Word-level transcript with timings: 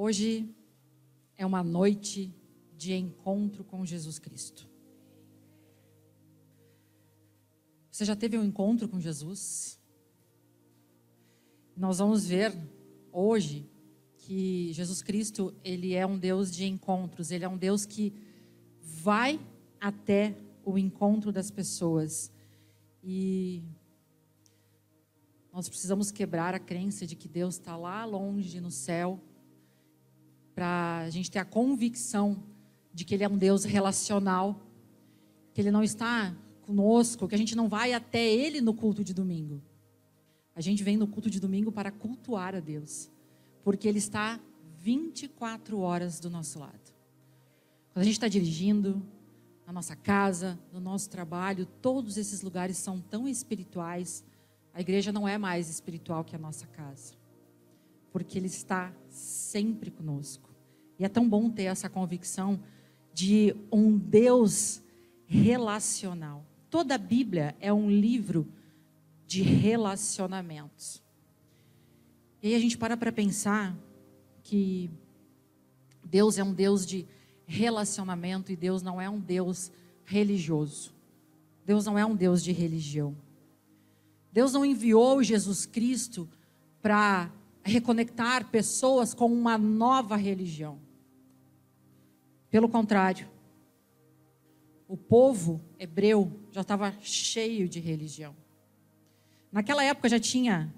Hoje 0.00 0.48
é 1.36 1.44
uma 1.44 1.60
noite 1.60 2.32
de 2.76 2.94
encontro 2.94 3.64
com 3.64 3.84
Jesus 3.84 4.20
Cristo. 4.20 4.70
Você 7.90 8.04
já 8.04 8.14
teve 8.14 8.38
um 8.38 8.44
encontro 8.44 8.88
com 8.88 9.00
Jesus? 9.00 9.76
Nós 11.76 11.98
vamos 11.98 12.24
ver 12.24 12.56
hoje 13.10 13.68
que 14.18 14.72
Jesus 14.72 15.02
Cristo, 15.02 15.52
ele 15.64 15.94
é 15.94 16.06
um 16.06 16.16
Deus 16.16 16.54
de 16.54 16.64
encontros, 16.64 17.32
ele 17.32 17.44
é 17.44 17.48
um 17.48 17.58
Deus 17.58 17.84
que 17.84 18.14
vai 18.80 19.40
até 19.80 20.36
o 20.64 20.78
encontro 20.78 21.32
das 21.32 21.50
pessoas. 21.50 22.30
E 23.02 23.64
nós 25.52 25.68
precisamos 25.68 26.12
quebrar 26.12 26.54
a 26.54 26.60
crença 26.60 27.04
de 27.04 27.16
que 27.16 27.26
Deus 27.26 27.56
está 27.56 27.76
lá 27.76 28.04
longe 28.04 28.60
no 28.60 28.70
céu, 28.70 29.20
para 30.58 31.02
a 31.04 31.10
gente 31.10 31.30
ter 31.30 31.38
a 31.38 31.44
convicção 31.44 32.42
de 32.92 33.04
que 33.04 33.14
Ele 33.14 33.22
é 33.22 33.28
um 33.28 33.38
Deus 33.38 33.62
relacional, 33.62 34.60
que 35.54 35.60
Ele 35.60 35.70
não 35.70 35.84
está 35.84 36.34
conosco, 36.62 37.28
que 37.28 37.34
a 37.36 37.38
gente 37.38 37.54
não 37.54 37.68
vai 37.68 37.92
até 37.92 38.26
Ele 38.26 38.60
no 38.60 38.74
culto 38.74 39.04
de 39.04 39.14
domingo. 39.14 39.62
A 40.56 40.60
gente 40.60 40.82
vem 40.82 40.96
no 40.96 41.06
culto 41.06 41.30
de 41.30 41.38
domingo 41.38 41.70
para 41.70 41.92
cultuar 41.92 42.56
a 42.56 42.58
Deus, 42.58 43.08
porque 43.62 43.86
Ele 43.86 43.98
está 43.98 44.40
24 44.78 45.78
horas 45.78 46.18
do 46.18 46.28
nosso 46.28 46.58
lado. 46.58 46.92
Quando 47.92 48.02
a 48.02 48.04
gente 48.04 48.14
está 48.14 48.26
dirigindo, 48.26 49.00
na 49.64 49.72
nossa 49.72 49.94
casa, 49.94 50.58
no 50.72 50.80
nosso 50.80 51.08
trabalho, 51.08 51.66
todos 51.66 52.16
esses 52.16 52.42
lugares 52.42 52.76
são 52.78 53.00
tão 53.00 53.28
espirituais. 53.28 54.24
A 54.74 54.80
igreja 54.80 55.12
não 55.12 55.28
é 55.28 55.38
mais 55.38 55.70
espiritual 55.70 56.24
que 56.24 56.34
a 56.34 56.38
nossa 56.38 56.66
casa, 56.66 57.14
porque 58.10 58.36
Ele 58.36 58.48
está 58.48 58.92
sempre 59.08 59.88
conosco. 59.88 60.47
E 60.98 61.04
é 61.04 61.08
tão 61.08 61.28
bom 61.28 61.48
ter 61.48 61.64
essa 61.64 61.88
convicção 61.88 62.60
de 63.14 63.54
um 63.70 63.96
Deus 63.96 64.82
relacional. 65.26 66.44
Toda 66.70 66.94
a 66.94 66.98
Bíblia 66.98 67.54
é 67.60 67.72
um 67.72 67.90
livro 67.90 68.46
de 69.26 69.42
relacionamentos. 69.42 71.02
E 72.42 72.48
aí 72.48 72.54
a 72.54 72.58
gente 72.58 72.78
para 72.78 72.96
para 72.96 73.12
pensar 73.12 73.76
que 74.42 74.90
Deus 76.04 76.38
é 76.38 76.44
um 76.44 76.52
Deus 76.52 76.86
de 76.86 77.06
relacionamento 77.46 78.50
e 78.50 78.56
Deus 78.56 78.82
não 78.82 79.00
é 79.00 79.08
um 79.08 79.20
Deus 79.20 79.70
religioso. 80.04 80.94
Deus 81.64 81.84
não 81.84 81.98
é 81.98 82.06
um 82.06 82.16
Deus 82.16 82.42
de 82.42 82.52
religião. 82.52 83.14
Deus 84.32 84.52
não 84.52 84.64
enviou 84.64 85.22
Jesus 85.22 85.66
Cristo 85.66 86.28
para 86.80 87.30
reconectar 87.62 88.48
pessoas 88.50 89.12
com 89.12 89.30
uma 89.32 89.58
nova 89.58 90.16
religião. 90.16 90.78
Pelo 92.50 92.68
contrário, 92.68 93.28
o 94.86 94.96
povo 94.96 95.60
hebreu 95.78 96.32
já 96.50 96.62
estava 96.62 96.94
cheio 97.00 97.68
de 97.68 97.78
religião. 97.78 98.34
Naquela 99.52 99.84
época 99.84 100.08
já 100.08 100.18
tinha 100.18 100.72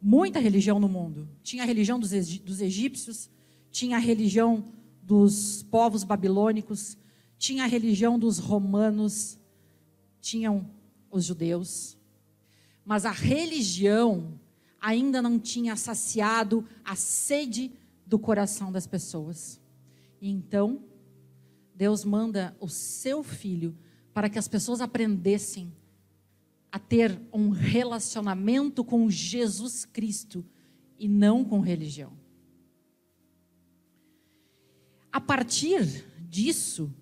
muita 0.00 0.38
religião 0.40 0.78
no 0.78 0.88
mundo. 0.88 1.28
Tinha 1.42 1.62
a 1.62 1.66
religião 1.66 1.98
dos, 1.98 2.12
egípcios, 2.12 3.30
tinha 3.70 3.96
a 3.96 4.00
religião 4.00 4.64
dos 5.02 5.62
povos 5.64 6.02
babilônicos, 6.02 6.96
tinha 7.38 7.64
a 7.64 7.66
religião 7.66 8.18
dos 8.18 8.38
romanos, 8.38 9.38
tinham 10.20 10.68
os 11.10 11.24
judeus. 11.24 11.96
Mas 12.84 13.04
a 13.04 13.10
religião 13.10 14.38
ainda 14.80 15.22
não 15.22 15.38
tinha 15.38 15.76
saciado 15.76 16.64
a 16.84 16.96
sede 16.96 17.72
do 18.04 18.18
coração 18.18 18.70
das 18.70 18.86
pessoas. 18.86 19.60
E 20.20 20.30
então, 20.30 20.84
Deus 21.74 22.04
manda 22.04 22.56
o 22.60 22.68
seu 22.68 23.22
filho 23.22 23.76
para 24.14 24.30
que 24.30 24.38
as 24.38 24.48
pessoas 24.48 24.80
aprendessem 24.80 25.72
a 26.72 26.78
ter 26.78 27.20
um 27.32 27.50
relacionamento 27.50 28.84
com 28.84 29.10
Jesus 29.10 29.84
Cristo 29.84 30.44
e 30.98 31.08
não 31.08 31.44
com 31.44 31.60
religião. 31.60 32.12
A 35.12 35.20
partir 35.20 36.04
disso, 36.28 36.92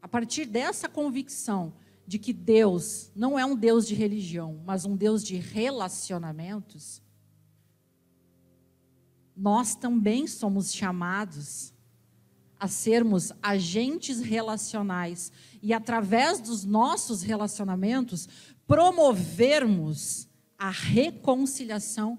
a 0.00 0.08
partir 0.08 0.46
dessa 0.46 0.88
convicção 0.88 1.74
de 2.06 2.18
que 2.18 2.32
Deus 2.32 3.10
não 3.14 3.38
é 3.38 3.44
um 3.44 3.56
Deus 3.56 3.86
de 3.86 3.94
religião, 3.94 4.60
mas 4.64 4.84
um 4.84 4.96
Deus 4.96 5.24
de 5.24 5.36
relacionamentos, 5.36 7.02
nós 9.36 9.74
também 9.74 10.26
somos 10.26 10.72
chamados 10.72 11.74
a 12.58 12.66
sermos 12.66 13.32
agentes 13.42 14.20
relacionais 14.20 15.30
e, 15.62 15.74
através 15.74 16.40
dos 16.40 16.64
nossos 16.64 17.22
relacionamentos, 17.22 18.28
promovermos 18.66 20.26
a 20.58 20.70
reconciliação 20.70 22.18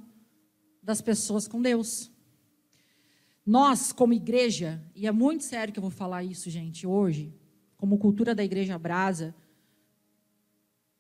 das 0.82 1.02
pessoas 1.02 1.48
com 1.48 1.62
Deus. 1.62 2.12
Nós, 3.44 3.92
como 3.92 4.14
igreja, 4.14 4.84
e 4.94 5.08
é 5.08 5.12
muito 5.12 5.44
sério 5.44 5.74
que 5.74 5.80
eu 5.80 5.82
vou 5.82 5.90
falar 5.90 6.24
isso, 6.24 6.50
gente, 6.50 6.86
hoje, 6.86 7.34
como 7.76 7.98
cultura 7.98 8.36
da 8.36 8.44
Igreja 8.44 8.78
Brasa, 8.78 9.34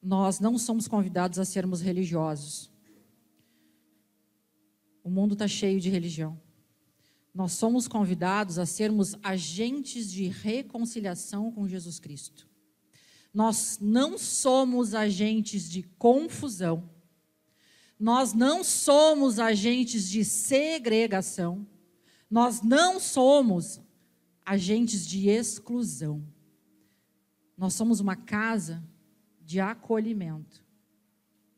nós 0.01 0.39
não 0.39 0.57
somos 0.57 0.87
convidados 0.87 1.37
a 1.37 1.45
sermos 1.45 1.81
religiosos. 1.81 2.71
O 5.07 5.09
mundo 5.09 5.35
está 5.35 5.47
cheio 5.47 5.79
de 5.79 5.89
religião. 5.89 6.37
Nós 7.33 7.53
somos 7.53 7.87
convidados 7.87 8.59
a 8.59 8.65
sermos 8.65 9.15
agentes 9.23 10.11
de 10.11 10.27
reconciliação 10.27 11.49
com 11.49 11.65
Jesus 11.65 11.97
Cristo. 11.97 12.45
Nós 13.33 13.79
não 13.79 14.17
somos 14.17 14.93
agentes 14.93 15.69
de 15.69 15.81
confusão. 15.81 16.89
Nós 17.97 18.33
não 18.33 18.65
somos 18.65 19.39
agentes 19.39 20.09
de 20.09 20.25
segregação. 20.25 21.65
Nós 22.29 22.61
não 22.61 22.99
somos 22.99 23.79
agentes 24.45 25.07
de 25.07 25.29
exclusão. 25.29 26.21
Nós 27.57 27.73
somos 27.75 28.01
uma 28.01 28.17
casa 28.17 28.83
de 29.41 29.61
acolhimento. 29.61 30.65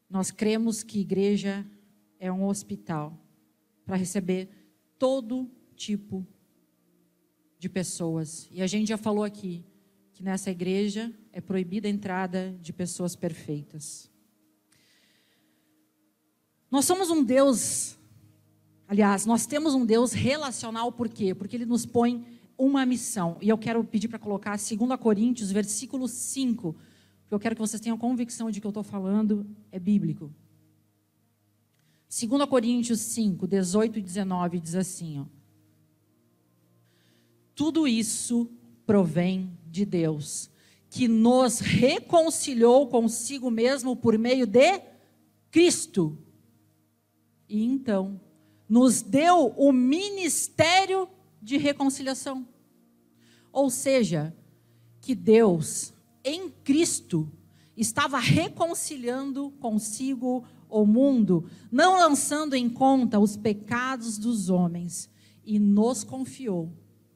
Nós 0.07 0.29
cremos 0.29 0.83
que 0.83 0.99
igreja 0.99 1.65
é 2.19 2.31
um 2.31 2.45
hospital 2.45 3.25
para 3.89 3.97
receber 3.97 4.47
todo 4.99 5.49
tipo 5.75 6.23
de 7.57 7.67
pessoas. 7.67 8.47
E 8.51 8.61
a 8.61 8.67
gente 8.67 8.89
já 8.89 8.97
falou 8.97 9.23
aqui 9.23 9.65
que 10.13 10.21
nessa 10.21 10.51
igreja 10.51 11.11
é 11.33 11.41
proibida 11.41 11.87
a 11.87 11.91
entrada 11.91 12.55
de 12.61 12.71
pessoas 12.71 13.15
perfeitas. 13.15 14.07
Nós 16.69 16.85
somos 16.85 17.09
um 17.09 17.23
Deus, 17.23 17.97
aliás, 18.87 19.25
nós 19.25 19.47
temos 19.47 19.73
um 19.73 19.83
Deus 19.83 20.13
relacional 20.13 20.91
por 20.91 21.09
quê? 21.09 21.33
Porque 21.33 21.55
ele 21.55 21.65
nos 21.65 21.83
põe 21.83 22.23
uma 22.55 22.85
missão. 22.85 23.37
E 23.41 23.49
eu 23.49 23.57
quero 23.57 23.83
pedir 23.83 24.07
para 24.07 24.19
colocar 24.19 24.55
2 24.55 24.99
Coríntios, 24.99 25.51
versículo 25.51 26.07
5, 26.07 26.73
porque 27.21 27.33
eu 27.33 27.39
quero 27.39 27.55
que 27.55 27.61
vocês 27.61 27.81
tenham 27.81 27.97
convicção 27.97 28.51
de 28.51 28.61
que 28.61 28.67
eu 28.67 28.69
estou 28.69 28.83
falando 28.83 29.47
é 29.71 29.79
bíblico. 29.79 30.31
2 32.09 32.49
Coríntios 32.49 32.99
5, 33.01 33.45
18 33.47 33.99
e 33.99 34.01
19 34.01 34.59
diz 34.59 34.73
assim: 34.73 35.19
ó, 35.19 35.25
Tudo 37.53 37.87
isso 37.87 38.49
provém 38.83 39.55
de 39.67 39.85
Deus, 39.85 40.49
que 40.89 41.07
nos 41.07 41.59
reconciliou 41.59 42.87
consigo 42.87 43.51
mesmo 43.51 43.95
por 43.95 44.17
meio 44.17 44.47
de 44.47 44.81
Cristo. 45.51 46.17
E 47.47 47.63
então 47.63 48.19
nos 48.67 49.03
deu 49.03 49.53
o 49.55 49.71
ministério 49.71 51.07
de 51.39 51.57
reconciliação. 51.57 52.47
Ou 53.51 53.69
seja, 53.69 54.35
que 54.99 55.13
Deus, 55.13 55.93
em 56.23 56.49
Cristo, 56.49 57.31
estava 57.77 58.19
reconciliando 58.19 59.51
consigo 59.59 60.43
o 60.69 60.85
mundo, 60.85 61.49
não 61.71 61.97
lançando 61.97 62.55
em 62.55 62.69
conta 62.69 63.19
os 63.19 63.35
pecados 63.35 64.17
dos 64.17 64.49
homens, 64.49 65.09
e 65.43 65.57
nos 65.57 66.03
confiou 66.03 66.71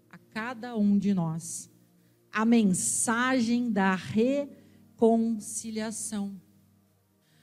a 0.09 0.17
cada 0.17 0.75
um 0.75 0.97
de 0.97 1.13
nós 1.13 1.69
a 2.31 2.43
mensagem 2.43 3.71
da 3.71 3.93
reconciliação. 3.93 6.41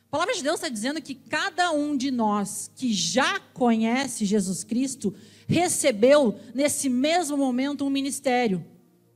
A 0.07 0.11
palavra 0.11 0.35
de 0.35 0.43
Deus 0.43 0.57
está 0.57 0.69
dizendo 0.69 1.01
que 1.01 1.15
cada 1.15 1.71
um 1.71 1.97
de 1.97 2.11
nós 2.11 2.69
que 2.75 2.93
já 2.93 3.39
conhece 3.39 4.25
Jesus 4.25 4.65
Cristo 4.65 5.15
recebeu 5.47 6.35
nesse 6.53 6.89
mesmo 6.89 7.37
momento 7.37 7.85
um 7.85 7.91
ministério. 7.91 8.67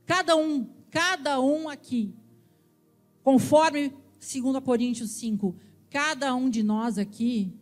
Cada 0.05 0.37
um, 0.37 0.65
cada 0.89 1.41
um 1.41 1.67
aqui. 1.67 2.15
Conforme 3.21 3.91
2 4.19 4.63
Coríntios 4.63 5.11
5, 5.11 5.55
cada 5.95 6.35
um 6.35 6.49
de 6.49 6.61
nós 6.61 6.97
aqui 6.97 7.57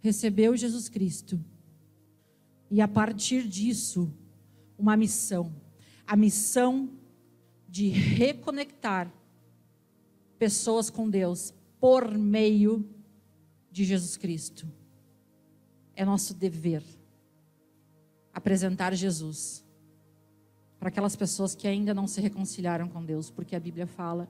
recebeu 0.00 0.56
Jesus 0.56 0.88
Cristo 0.88 1.38
E 2.68 2.80
a 2.80 2.88
partir 2.88 3.46
disso, 3.46 4.12
uma 4.76 4.96
missão. 4.96 5.54
A 6.04 6.16
missão 6.16 6.90
de 7.68 7.88
reconectar 7.88 9.08
pessoas 10.36 10.90
com 10.90 11.08
Deus 11.08 11.54
por 11.78 12.18
meio 12.18 12.84
de 13.70 13.84
Jesus 13.84 14.16
Cristo. 14.16 14.66
É 15.94 16.04
nosso 16.04 16.34
dever 16.34 16.82
apresentar 18.34 18.96
Jesus 18.96 19.64
para 20.76 20.88
aquelas 20.88 21.14
pessoas 21.14 21.54
que 21.54 21.68
ainda 21.68 21.94
não 21.94 22.08
se 22.08 22.20
reconciliaram 22.20 22.88
com 22.88 23.04
Deus, 23.04 23.30
porque 23.30 23.54
a 23.54 23.60
Bíblia 23.60 23.86
fala 23.86 24.28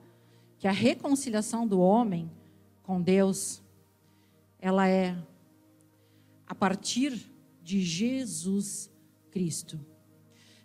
que 0.59 0.67
a 0.67 0.71
reconciliação 0.71 1.65
do 1.65 1.79
homem 1.79 2.29
com 2.91 3.01
Deus, 3.01 3.63
ela 4.59 4.85
é 4.85 5.17
a 6.45 6.53
partir 6.53 7.25
de 7.63 7.81
Jesus 7.81 8.91
Cristo. 9.31 9.79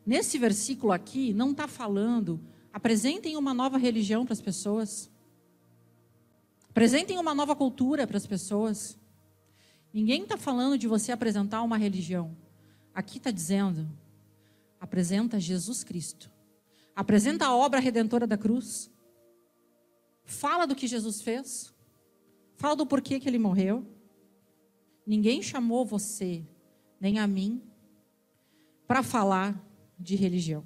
Nesse 0.04 0.36
versículo 0.36 0.90
aqui, 0.90 1.32
não 1.32 1.52
está 1.52 1.68
falando, 1.68 2.40
apresentem 2.72 3.36
uma 3.36 3.54
nova 3.54 3.78
religião 3.78 4.24
para 4.24 4.32
as 4.32 4.40
pessoas, 4.40 5.08
apresentem 6.68 7.16
uma 7.16 7.32
nova 7.32 7.54
cultura 7.54 8.08
para 8.08 8.16
as 8.16 8.26
pessoas. 8.26 8.98
Ninguém 9.94 10.24
está 10.24 10.36
falando 10.36 10.76
de 10.76 10.88
você 10.88 11.12
apresentar 11.12 11.62
uma 11.62 11.78
religião. 11.78 12.36
Aqui 12.92 13.18
está 13.18 13.30
dizendo, 13.30 13.88
apresenta 14.80 15.38
Jesus 15.38 15.84
Cristo. 15.84 16.28
Apresenta 16.92 17.46
a 17.46 17.54
obra 17.54 17.78
redentora 17.78 18.26
da 18.26 18.36
cruz. 18.36 18.90
Fala 20.24 20.66
do 20.66 20.74
que 20.74 20.88
Jesus 20.88 21.22
fez. 21.22 21.75
Fala 22.56 22.74
do 22.74 22.86
porquê 22.86 23.20
que 23.20 23.28
ele 23.28 23.38
morreu. 23.38 23.86
Ninguém 25.06 25.42
chamou 25.42 25.84
você, 25.84 26.44
nem 27.00 27.18
a 27.18 27.26
mim, 27.26 27.62
para 28.86 29.02
falar 29.02 29.62
de 29.98 30.16
religião. 30.16 30.64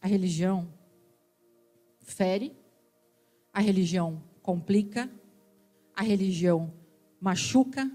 A 0.00 0.06
religião 0.06 0.68
fere, 2.00 2.54
a 3.52 3.60
religião 3.60 4.22
complica, 4.42 5.10
a 5.94 6.02
religião 6.02 6.72
machuca, 7.20 7.90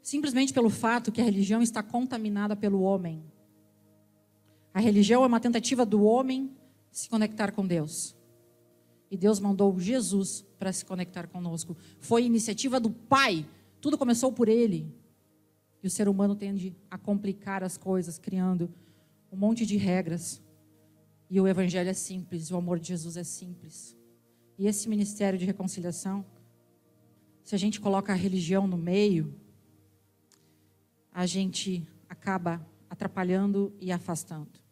simplesmente 0.00 0.52
pelo 0.52 0.70
fato 0.70 1.10
que 1.10 1.20
a 1.20 1.24
religião 1.24 1.60
está 1.60 1.82
contaminada 1.82 2.54
pelo 2.54 2.82
homem. 2.82 3.24
A 4.72 4.78
religião 4.78 5.24
é 5.24 5.26
uma 5.26 5.40
tentativa 5.40 5.84
do 5.84 6.04
homem 6.04 6.54
se 6.92 7.08
conectar 7.08 7.50
com 7.50 7.66
Deus. 7.66 8.15
E 9.10 9.16
Deus 9.16 9.38
mandou 9.38 9.78
Jesus 9.78 10.44
para 10.58 10.72
se 10.72 10.84
conectar 10.84 11.26
conosco. 11.28 11.76
Foi 11.98 12.24
iniciativa 12.24 12.80
do 12.80 12.90
Pai. 12.90 13.46
Tudo 13.80 13.96
começou 13.96 14.32
por 14.32 14.48
Ele. 14.48 14.92
E 15.82 15.86
o 15.86 15.90
ser 15.90 16.08
humano 16.08 16.34
tende 16.34 16.74
a 16.90 16.98
complicar 16.98 17.62
as 17.62 17.76
coisas, 17.76 18.18
criando 18.18 18.72
um 19.30 19.36
monte 19.36 19.64
de 19.64 19.76
regras. 19.76 20.42
E 21.30 21.40
o 21.40 21.46
Evangelho 21.46 21.90
é 21.90 21.94
simples, 21.94 22.50
o 22.50 22.56
amor 22.56 22.78
de 22.78 22.88
Jesus 22.88 23.16
é 23.16 23.24
simples. 23.24 23.96
E 24.58 24.66
esse 24.66 24.88
ministério 24.88 25.38
de 25.38 25.44
reconciliação, 25.44 26.24
se 27.44 27.54
a 27.54 27.58
gente 27.58 27.80
coloca 27.80 28.12
a 28.12 28.16
religião 28.16 28.66
no 28.66 28.76
meio, 28.76 29.34
a 31.12 31.26
gente 31.26 31.86
acaba 32.08 32.64
atrapalhando 32.88 33.72
e 33.80 33.92
afastando. 33.92 34.65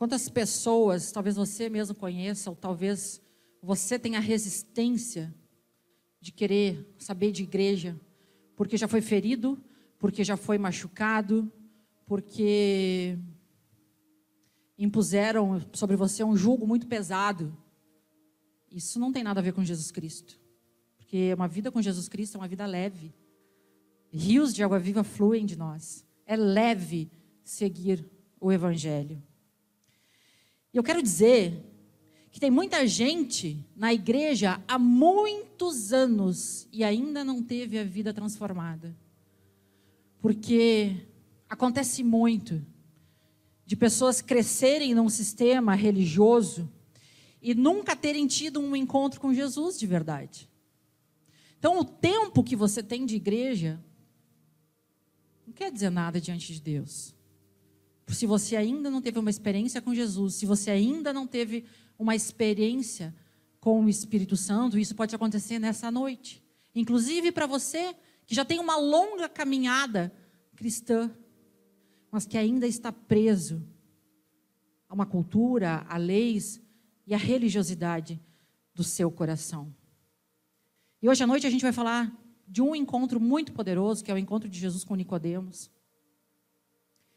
Quantas 0.00 0.30
pessoas, 0.30 1.12
talvez 1.12 1.36
você 1.36 1.68
mesmo 1.68 1.94
conheça, 1.94 2.48
ou 2.48 2.56
talvez 2.56 3.20
você 3.62 3.98
tenha 3.98 4.18
resistência 4.18 5.30
de 6.18 6.32
querer 6.32 6.90
saber 6.96 7.30
de 7.32 7.42
igreja, 7.42 8.00
porque 8.56 8.78
já 8.78 8.88
foi 8.88 9.02
ferido, 9.02 9.62
porque 9.98 10.24
já 10.24 10.38
foi 10.38 10.56
machucado, 10.56 11.52
porque 12.06 13.18
impuseram 14.78 15.60
sobre 15.74 15.96
você 15.96 16.24
um 16.24 16.34
julgo 16.34 16.66
muito 16.66 16.86
pesado. 16.86 17.54
Isso 18.70 18.98
não 18.98 19.12
tem 19.12 19.22
nada 19.22 19.40
a 19.40 19.42
ver 19.42 19.52
com 19.52 19.62
Jesus 19.62 19.90
Cristo. 19.90 20.40
Porque 20.96 21.34
uma 21.34 21.46
vida 21.46 21.70
com 21.70 21.82
Jesus 21.82 22.08
Cristo 22.08 22.36
é 22.36 22.40
uma 22.40 22.48
vida 22.48 22.64
leve. 22.64 23.14
Rios 24.10 24.54
de 24.54 24.62
água 24.62 24.78
viva 24.78 25.04
fluem 25.04 25.44
de 25.44 25.58
nós. 25.58 26.06
É 26.24 26.36
leve 26.36 27.10
seguir 27.44 28.10
o 28.40 28.50
Evangelho. 28.50 29.22
E 30.72 30.76
eu 30.76 30.82
quero 30.82 31.02
dizer 31.02 31.66
que 32.30 32.38
tem 32.38 32.50
muita 32.50 32.86
gente 32.86 33.66
na 33.74 33.92
igreja 33.92 34.62
há 34.68 34.78
muitos 34.78 35.92
anos 35.92 36.68
e 36.72 36.84
ainda 36.84 37.24
não 37.24 37.42
teve 37.42 37.78
a 37.78 37.84
vida 37.84 38.14
transformada. 38.14 38.96
Porque 40.20 40.96
acontece 41.48 42.04
muito 42.04 42.64
de 43.66 43.74
pessoas 43.74 44.20
crescerem 44.20 44.94
num 44.94 45.08
sistema 45.08 45.74
religioso 45.74 46.70
e 47.42 47.54
nunca 47.54 47.96
terem 47.96 48.26
tido 48.26 48.60
um 48.60 48.76
encontro 48.76 49.20
com 49.20 49.34
Jesus 49.34 49.78
de 49.78 49.86
verdade. 49.86 50.48
Então, 51.58 51.78
o 51.78 51.84
tempo 51.84 52.44
que 52.44 52.54
você 52.54 52.82
tem 52.82 53.04
de 53.04 53.16
igreja 53.16 53.82
não 55.46 55.52
quer 55.52 55.72
dizer 55.72 55.90
nada 55.90 56.20
diante 56.20 56.54
de 56.54 56.60
Deus 56.60 57.14
se 58.14 58.26
você 58.26 58.56
ainda 58.56 58.90
não 58.90 59.00
teve 59.00 59.18
uma 59.18 59.30
experiência 59.30 59.80
com 59.80 59.94
Jesus, 59.94 60.34
se 60.34 60.46
você 60.46 60.70
ainda 60.70 61.12
não 61.12 61.26
teve 61.26 61.64
uma 61.98 62.14
experiência 62.14 63.14
com 63.60 63.84
o 63.84 63.88
Espírito 63.88 64.36
Santo, 64.36 64.78
isso 64.78 64.94
pode 64.94 65.14
acontecer 65.14 65.58
nessa 65.58 65.90
noite. 65.90 66.42
Inclusive 66.74 67.30
para 67.30 67.46
você 67.46 67.94
que 68.26 68.34
já 68.34 68.44
tem 68.44 68.58
uma 68.58 68.76
longa 68.76 69.28
caminhada 69.28 70.12
cristã, 70.56 71.10
mas 72.10 72.26
que 72.26 72.38
ainda 72.38 72.66
está 72.66 72.92
preso 72.92 73.62
a 74.88 74.94
uma 74.94 75.06
cultura, 75.06 75.84
a 75.88 75.96
leis 75.96 76.60
e 77.06 77.14
a 77.14 77.18
religiosidade 77.18 78.20
do 78.74 78.82
seu 78.82 79.10
coração. 79.10 79.74
E 81.02 81.08
hoje 81.08 81.22
à 81.22 81.26
noite 81.26 81.46
a 81.46 81.50
gente 81.50 81.62
vai 81.62 81.72
falar 81.72 82.12
de 82.46 82.60
um 82.60 82.74
encontro 82.74 83.20
muito 83.20 83.52
poderoso, 83.52 84.02
que 84.02 84.10
é 84.10 84.14
o 84.14 84.18
encontro 84.18 84.48
de 84.48 84.58
Jesus 84.58 84.84
com 84.84 84.94
Nicodemos. 84.94 85.70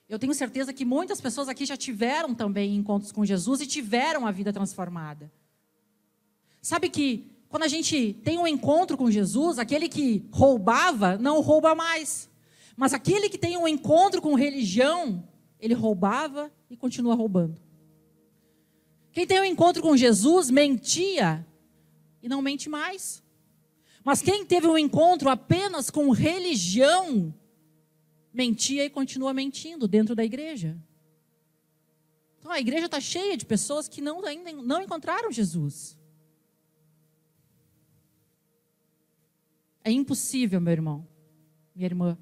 Eu 0.07 0.19
tenho 0.19 0.33
certeza 0.33 0.73
que 0.73 0.85
muitas 0.85 1.21
pessoas 1.21 1.47
aqui 1.47 1.65
já 1.65 1.77
tiveram 1.77 2.35
também 2.35 2.75
encontros 2.75 3.11
com 3.11 3.25
Jesus 3.25 3.61
e 3.61 3.67
tiveram 3.67 4.27
a 4.27 4.31
vida 4.31 4.51
transformada. 4.51 5.31
Sabe 6.61 6.89
que 6.89 7.31
quando 7.49 7.63
a 7.63 7.67
gente 7.67 8.13
tem 8.23 8.37
um 8.37 8.47
encontro 8.47 8.97
com 8.97 9.11
Jesus, 9.11 9.59
aquele 9.59 9.87
que 9.87 10.25
roubava 10.31 11.17
não 11.17 11.39
rouba 11.41 11.75
mais. 11.75 12.29
Mas 12.75 12.93
aquele 12.93 13.29
que 13.29 13.37
tem 13.37 13.55
um 13.57 13.67
encontro 13.67 14.21
com 14.21 14.33
religião, 14.33 15.27
ele 15.59 15.73
roubava 15.73 16.51
e 16.69 16.75
continua 16.75 17.15
roubando. 17.15 17.61
Quem 19.11 19.27
tem 19.27 19.39
um 19.39 19.45
encontro 19.45 19.83
com 19.83 19.95
Jesus 19.95 20.49
mentia 20.49 21.45
e 22.21 22.27
não 22.27 22.41
mente 22.41 22.67
mais. 22.69 23.21
Mas 24.03 24.21
quem 24.21 24.45
teve 24.45 24.67
um 24.67 24.77
encontro 24.77 25.29
apenas 25.29 25.89
com 25.89 26.09
religião, 26.09 27.33
mentia 28.33 28.83
e 28.83 28.89
continua 28.89 29.33
mentindo 29.33 29.87
dentro 29.87 30.15
da 30.15 30.25
igreja. 30.25 30.75
Então 32.39 32.51
a 32.51 32.59
igreja 32.59 32.87
está 32.87 32.99
cheia 32.99 33.37
de 33.37 33.45
pessoas 33.45 33.87
que 33.87 34.01
não, 34.01 34.25
ainda 34.25 34.51
não 34.51 34.81
encontraram 34.81 35.31
Jesus. 35.31 35.97
É 39.83 39.91
impossível, 39.91 40.59
meu 40.59 40.73
irmão, 40.73 41.07
minha 41.75 41.85
irmã, 41.85 42.17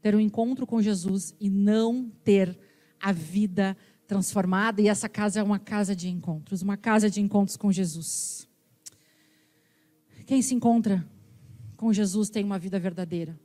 ter 0.00 0.14
um 0.14 0.20
encontro 0.20 0.66
com 0.66 0.82
Jesus 0.82 1.34
e 1.38 1.48
não 1.48 2.10
ter 2.24 2.58
a 3.00 3.12
vida 3.12 3.76
transformada. 4.06 4.80
E 4.82 4.88
essa 4.88 5.08
casa 5.08 5.40
é 5.40 5.42
uma 5.42 5.58
casa 5.58 5.94
de 5.94 6.08
encontros, 6.08 6.62
uma 6.62 6.76
casa 6.76 7.08
de 7.08 7.20
encontros 7.20 7.56
com 7.56 7.70
Jesus. 7.70 8.48
Quem 10.26 10.42
se 10.42 10.54
encontra 10.54 11.06
com 11.76 11.92
Jesus 11.92 12.30
tem 12.30 12.44
uma 12.44 12.58
vida 12.58 12.78
verdadeira 12.78 13.38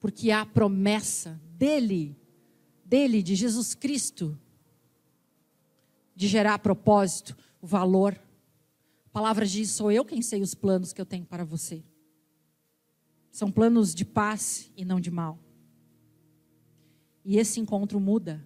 porque 0.00 0.30
há 0.30 0.44
promessa 0.46 1.40
dele, 1.56 2.18
dele, 2.84 3.22
de 3.22 3.34
Jesus 3.34 3.74
Cristo, 3.74 4.36
de 6.16 6.26
gerar 6.26 6.58
propósito, 6.58 7.36
valor. 7.60 8.20
A 9.06 9.08
palavra 9.10 9.46
diz: 9.46 9.70
sou 9.70 9.92
eu 9.92 10.04
quem 10.04 10.22
sei 10.22 10.40
os 10.40 10.54
planos 10.54 10.92
que 10.92 11.00
eu 11.00 11.06
tenho 11.06 11.26
para 11.26 11.44
você. 11.44 11.84
São 13.30 13.52
planos 13.52 13.94
de 13.94 14.04
paz 14.04 14.72
e 14.76 14.84
não 14.84 14.98
de 14.98 15.10
mal. 15.10 15.38
E 17.24 17.38
esse 17.38 17.60
encontro 17.60 18.00
muda. 18.00 18.44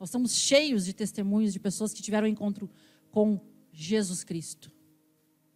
Nós 0.00 0.08
estamos 0.08 0.34
cheios 0.34 0.84
de 0.84 0.92
testemunhos 0.92 1.52
de 1.52 1.60
pessoas 1.60 1.92
que 1.92 2.02
tiveram 2.02 2.26
encontro 2.26 2.68
com 3.10 3.40
Jesus 3.72 4.24
Cristo 4.24 4.72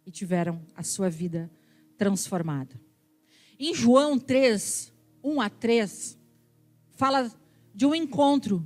e 0.05 0.11
tiveram 0.11 0.65
a 0.75 0.83
sua 0.83 1.09
vida 1.09 1.51
transformada. 1.97 2.79
Em 3.59 3.75
João 3.75 4.17
3, 4.17 4.93
1 5.23 5.41
a 5.41 5.49
3, 5.49 6.17
fala 6.91 7.31
de 7.73 7.85
um 7.85 7.93
encontro 7.93 8.65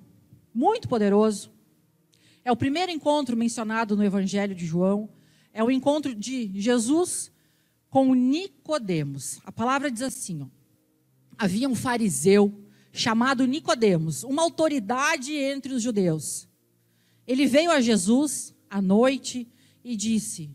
muito 0.53 0.87
poderoso. 0.87 1.51
É 2.45 2.51
o 2.51 2.57
primeiro 2.57 2.91
encontro 2.91 3.37
mencionado 3.37 3.95
no 3.95 4.03
Evangelho 4.03 4.53
de 4.53 4.65
João. 4.65 5.09
É 5.53 5.63
o 5.63 5.71
encontro 5.71 6.13
de 6.13 6.51
Jesus 6.59 7.31
com 7.89 8.13
Nicodemos. 8.13 9.39
A 9.45 9.51
palavra 9.51 9.89
diz 9.89 10.01
assim: 10.01 10.41
ó, 10.41 10.47
havia 11.37 11.69
um 11.69 11.75
fariseu 11.75 12.53
chamado 12.91 13.45
Nicodemos, 13.45 14.23
uma 14.23 14.41
autoridade 14.41 15.33
entre 15.35 15.73
os 15.73 15.81
judeus. 15.81 16.47
Ele 17.25 17.45
veio 17.45 17.71
a 17.71 17.81
Jesus 17.81 18.53
à 18.69 18.81
noite 18.81 19.47
e 19.83 19.95
disse: 19.95 20.49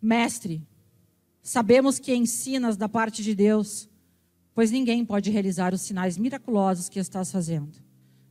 Mestre, 0.00 0.66
sabemos 1.42 1.98
que 1.98 2.14
ensinas 2.14 2.76
da 2.76 2.88
parte 2.88 3.22
de 3.22 3.34
Deus, 3.34 3.88
pois 4.54 4.70
ninguém 4.70 5.04
pode 5.04 5.30
realizar 5.30 5.72
os 5.72 5.80
sinais 5.80 6.18
miraculosos 6.18 6.88
que 6.88 6.98
estás 6.98 7.30
fazendo, 7.30 7.78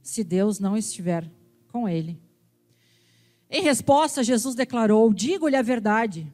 se 0.02 0.24
Deus 0.24 0.60
não 0.60 0.78
estiver 0.78 1.30
com 1.68 1.88
ele. 1.88 2.20
Em 3.50 3.62
resposta, 3.62 4.24
Jesus 4.24 4.56
declarou: 4.56 5.14
Digo-lhe 5.14 5.56
a 5.56 5.62
verdade. 5.62 6.32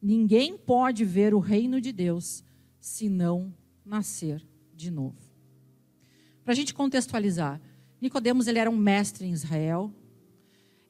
Ninguém 0.00 0.58
pode 0.58 1.02
ver 1.02 1.32
o 1.34 1.38
reino 1.38 1.80
de 1.80 1.90
Deus 1.90 2.44
se 2.78 3.08
não 3.08 3.54
nascer 3.84 4.46
de 4.74 4.90
novo. 4.90 5.16
Para 6.44 6.52
a 6.52 6.54
gente 6.54 6.74
contextualizar, 6.74 7.58
Nicodemos 7.98 8.46
ele 8.46 8.58
era 8.58 8.70
um 8.70 8.76
mestre 8.76 9.26
em 9.26 9.32
Israel. 9.32 9.90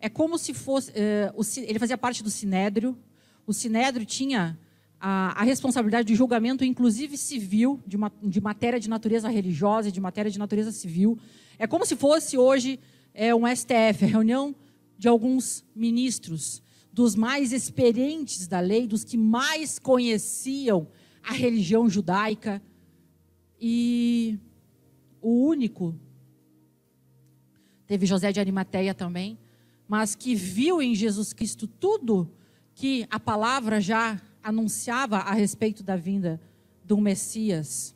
É 0.01 0.09
como 0.09 0.37
se 0.37 0.53
fosse, 0.53 0.91
uh, 0.91 1.33
o, 1.37 1.43
ele 1.61 1.79
fazia 1.79 1.97
parte 1.97 2.25
do 2.25 2.31
sinédrio. 2.31 2.99
O 3.47 3.53
sinédrio 3.53 4.05
tinha 4.05 4.59
a, 5.07 5.39
a, 5.39 5.45
responsabilidade 5.45 6.09
de 6.09 6.15
julgamento, 6.15 6.65
inclusive 6.65 7.19
civil, 7.19 7.79
de, 7.87 7.95
uma, 7.95 8.11
de 8.23 8.41
matéria 8.41 8.81
de 8.81 8.89
natureza 8.89 9.29
religiosa 9.29 9.91
e 9.91 9.93
de 9.93 10.01
matéria 10.01 10.31
de 10.31 10.39
natureza 10.39 10.73
civil. 10.73 11.19
É 11.59 11.67
como 11.67 11.85
se 11.85 11.95
fosse 11.95 12.39
hoje 12.39 12.81
é, 13.13 13.35
um 13.35 13.47
STF, 13.47 14.03
a 14.03 14.09
reunião 14.09 14.57
de 14.97 15.07
alguns 15.07 15.63
ministros, 15.77 16.63
dos 16.91 17.15
mais 17.15 17.53
experientes 17.53 18.49
da 18.49 18.61
lei, 18.61 18.87
dos 18.87 19.05
que 19.05 19.19
mais 19.19 19.79
conheciam 19.79 20.89
a 21.23 21.35
religião 21.35 21.87
judaica. 21.87 22.63
E 23.61 24.39
o 25.21 25.47
único, 25.47 25.95
teve 27.87 28.07
José 28.07 28.33
de 28.33 28.41
Arimateia 28.41 28.95
também, 28.95 29.39
mas 29.87 30.15
que 30.15 30.35
viu 30.35 30.81
em 30.81 30.95
Jesus 30.95 31.35
Cristo 31.35 31.67
tudo 31.67 32.33
que 32.75 33.07
a 33.11 33.21
palavra 33.21 33.83
já 33.83 34.19
anunciava 34.45 35.17
a 35.17 35.33
respeito 35.33 35.83
da 35.83 35.97
vinda 35.97 36.39
do 36.85 36.99
Messias. 37.01 37.95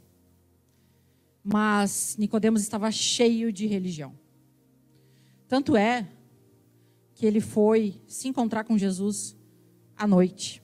Mas 1.45 2.17
Nicodemos 2.19 2.62
estava 2.62 2.90
cheio 2.90 3.52
de 3.52 3.67
religião. 3.67 4.19
Tanto 5.47 5.76
é 5.76 6.09
que 7.14 7.26
ele 7.26 7.40
foi 7.40 8.00
se 8.07 8.28
encontrar 8.28 8.64
com 8.64 8.78
Jesus 8.78 9.37
à 9.95 10.07
noite. 10.07 10.62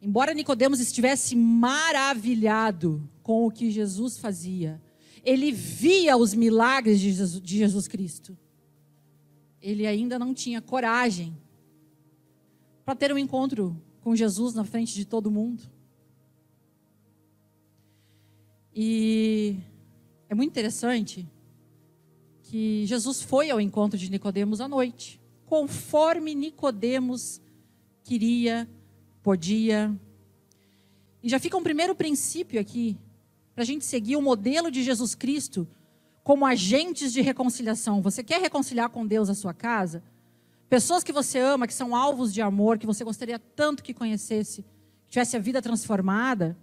Embora 0.00 0.32
Nicodemos 0.32 0.80
estivesse 0.80 1.36
maravilhado 1.36 3.06
com 3.22 3.46
o 3.46 3.50
que 3.50 3.70
Jesus 3.70 4.16
fazia, 4.16 4.80
ele 5.22 5.52
via 5.52 6.16
os 6.16 6.32
milagres 6.32 6.98
de 6.98 7.12
Jesus, 7.12 7.42
de 7.42 7.58
Jesus 7.58 7.86
Cristo. 7.86 8.36
Ele 9.60 9.86
ainda 9.86 10.18
não 10.18 10.32
tinha 10.32 10.62
coragem 10.62 11.36
para 12.90 12.96
ter 12.96 13.12
um 13.12 13.18
encontro 13.18 13.80
com 14.00 14.16
Jesus 14.16 14.52
na 14.52 14.64
frente 14.64 14.92
de 14.96 15.04
todo 15.04 15.30
mundo. 15.30 15.62
E 18.74 19.56
é 20.28 20.34
muito 20.34 20.50
interessante 20.50 21.24
que 22.42 22.84
Jesus 22.86 23.22
foi 23.22 23.48
ao 23.48 23.60
encontro 23.60 23.96
de 23.96 24.10
Nicodemos 24.10 24.60
à 24.60 24.66
noite, 24.66 25.20
conforme 25.46 26.34
Nicodemos 26.34 27.40
queria, 28.02 28.68
podia. 29.22 29.96
E 31.22 31.28
já 31.28 31.38
fica 31.38 31.56
um 31.56 31.62
primeiro 31.62 31.94
princípio 31.94 32.60
aqui 32.60 32.98
para 33.54 33.62
a 33.62 33.66
gente 33.66 33.84
seguir 33.84 34.16
o 34.16 34.22
modelo 34.22 34.68
de 34.68 34.82
Jesus 34.82 35.14
Cristo 35.14 35.64
como 36.24 36.44
agentes 36.44 37.12
de 37.12 37.20
reconciliação. 37.20 38.02
Você 38.02 38.24
quer 38.24 38.40
reconciliar 38.40 38.90
com 38.90 39.06
Deus 39.06 39.30
a 39.30 39.34
sua 39.34 39.54
casa? 39.54 40.02
Pessoas 40.70 41.02
que 41.02 41.12
você 41.12 41.40
ama, 41.40 41.66
que 41.66 41.74
são 41.74 41.96
alvos 41.96 42.32
de 42.32 42.40
amor, 42.40 42.78
que 42.78 42.86
você 42.86 43.02
gostaria 43.02 43.40
tanto 43.40 43.82
que 43.82 43.92
conhecesse, 43.92 44.62
que 45.04 45.10
tivesse 45.10 45.36
a 45.36 45.40
vida 45.40 45.60
transformada. 45.60 46.56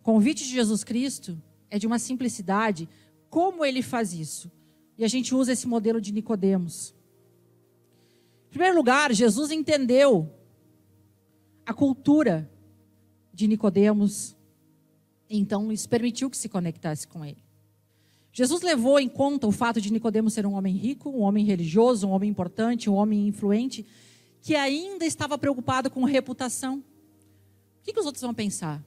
O 0.00 0.02
convite 0.02 0.42
de 0.42 0.50
Jesus 0.50 0.82
Cristo 0.82 1.38
é 1.68 1.78
de 1.78 1.86
uma 1.86 1.98
simplicidade. 1.98 2.88
Como 3.28 3.62
ele 3.62 3.82
faz 3.82 4.14
isso? 4.14 4.50
E 4.96 5.04
a 5.04 5.08
gente 5.08 5.34
usa 5.34 5.52
esse 5.52 5.68
modelo 5.68 6.00
de 6.00 6.12
Nicodemos. 6.12 6.94
Em 8.46 8.50
primeiro 8.50 8.74
lugar, 8.74 9.12
Jesus 9.12 9.50
entendeu 9.50 10.32
a 11.66 11.74
cultura 11.74 12.50
de 13.34 13.46
Nicodemos, 13.46 14.34
então 15.28 15.70
isso 15.70 15.88
permitiu 15.90 16.30
que 16.30 16.38
se 16.38 16.48
conectasse 16.48 17.06
com 17.06 17.22
ele. 17.22 17.44
Jesus 18.34 18.60
levou 18.60 19.00
em 19.00 19.08
conta 19.08 19.46
o 19.46 19.52
fato 19.52 19.80
de 19.80 19.90
Nicodemos 19.90 20.34
ser 20.34 20.44
um 20.44 20.52
homem 20.52 20.76
rico, 20.76 21.08
um 21.08 21.22
homem 21.22 21.46
religioso, 21.46 22.06
um 22.06 22.10
homem 22.10 22.28
importante, 22.28 22.90
um 22.90 22.94
homem 22.94 23.26
influente, 23.26 23.86
que 24.42 24.54
ainda 24.54 25.06
estava 25.06 25.38
preocupado 25.38 25.90
com 25.90 26.04
reputação. 26.04 26.84
O 27.80 27.84
que, 27.84 27.94
que 27.94 28.00
os 28.00 28.04
outros 28.04 28.20
vão 28.20 28.34
pensar? 28.34 28.84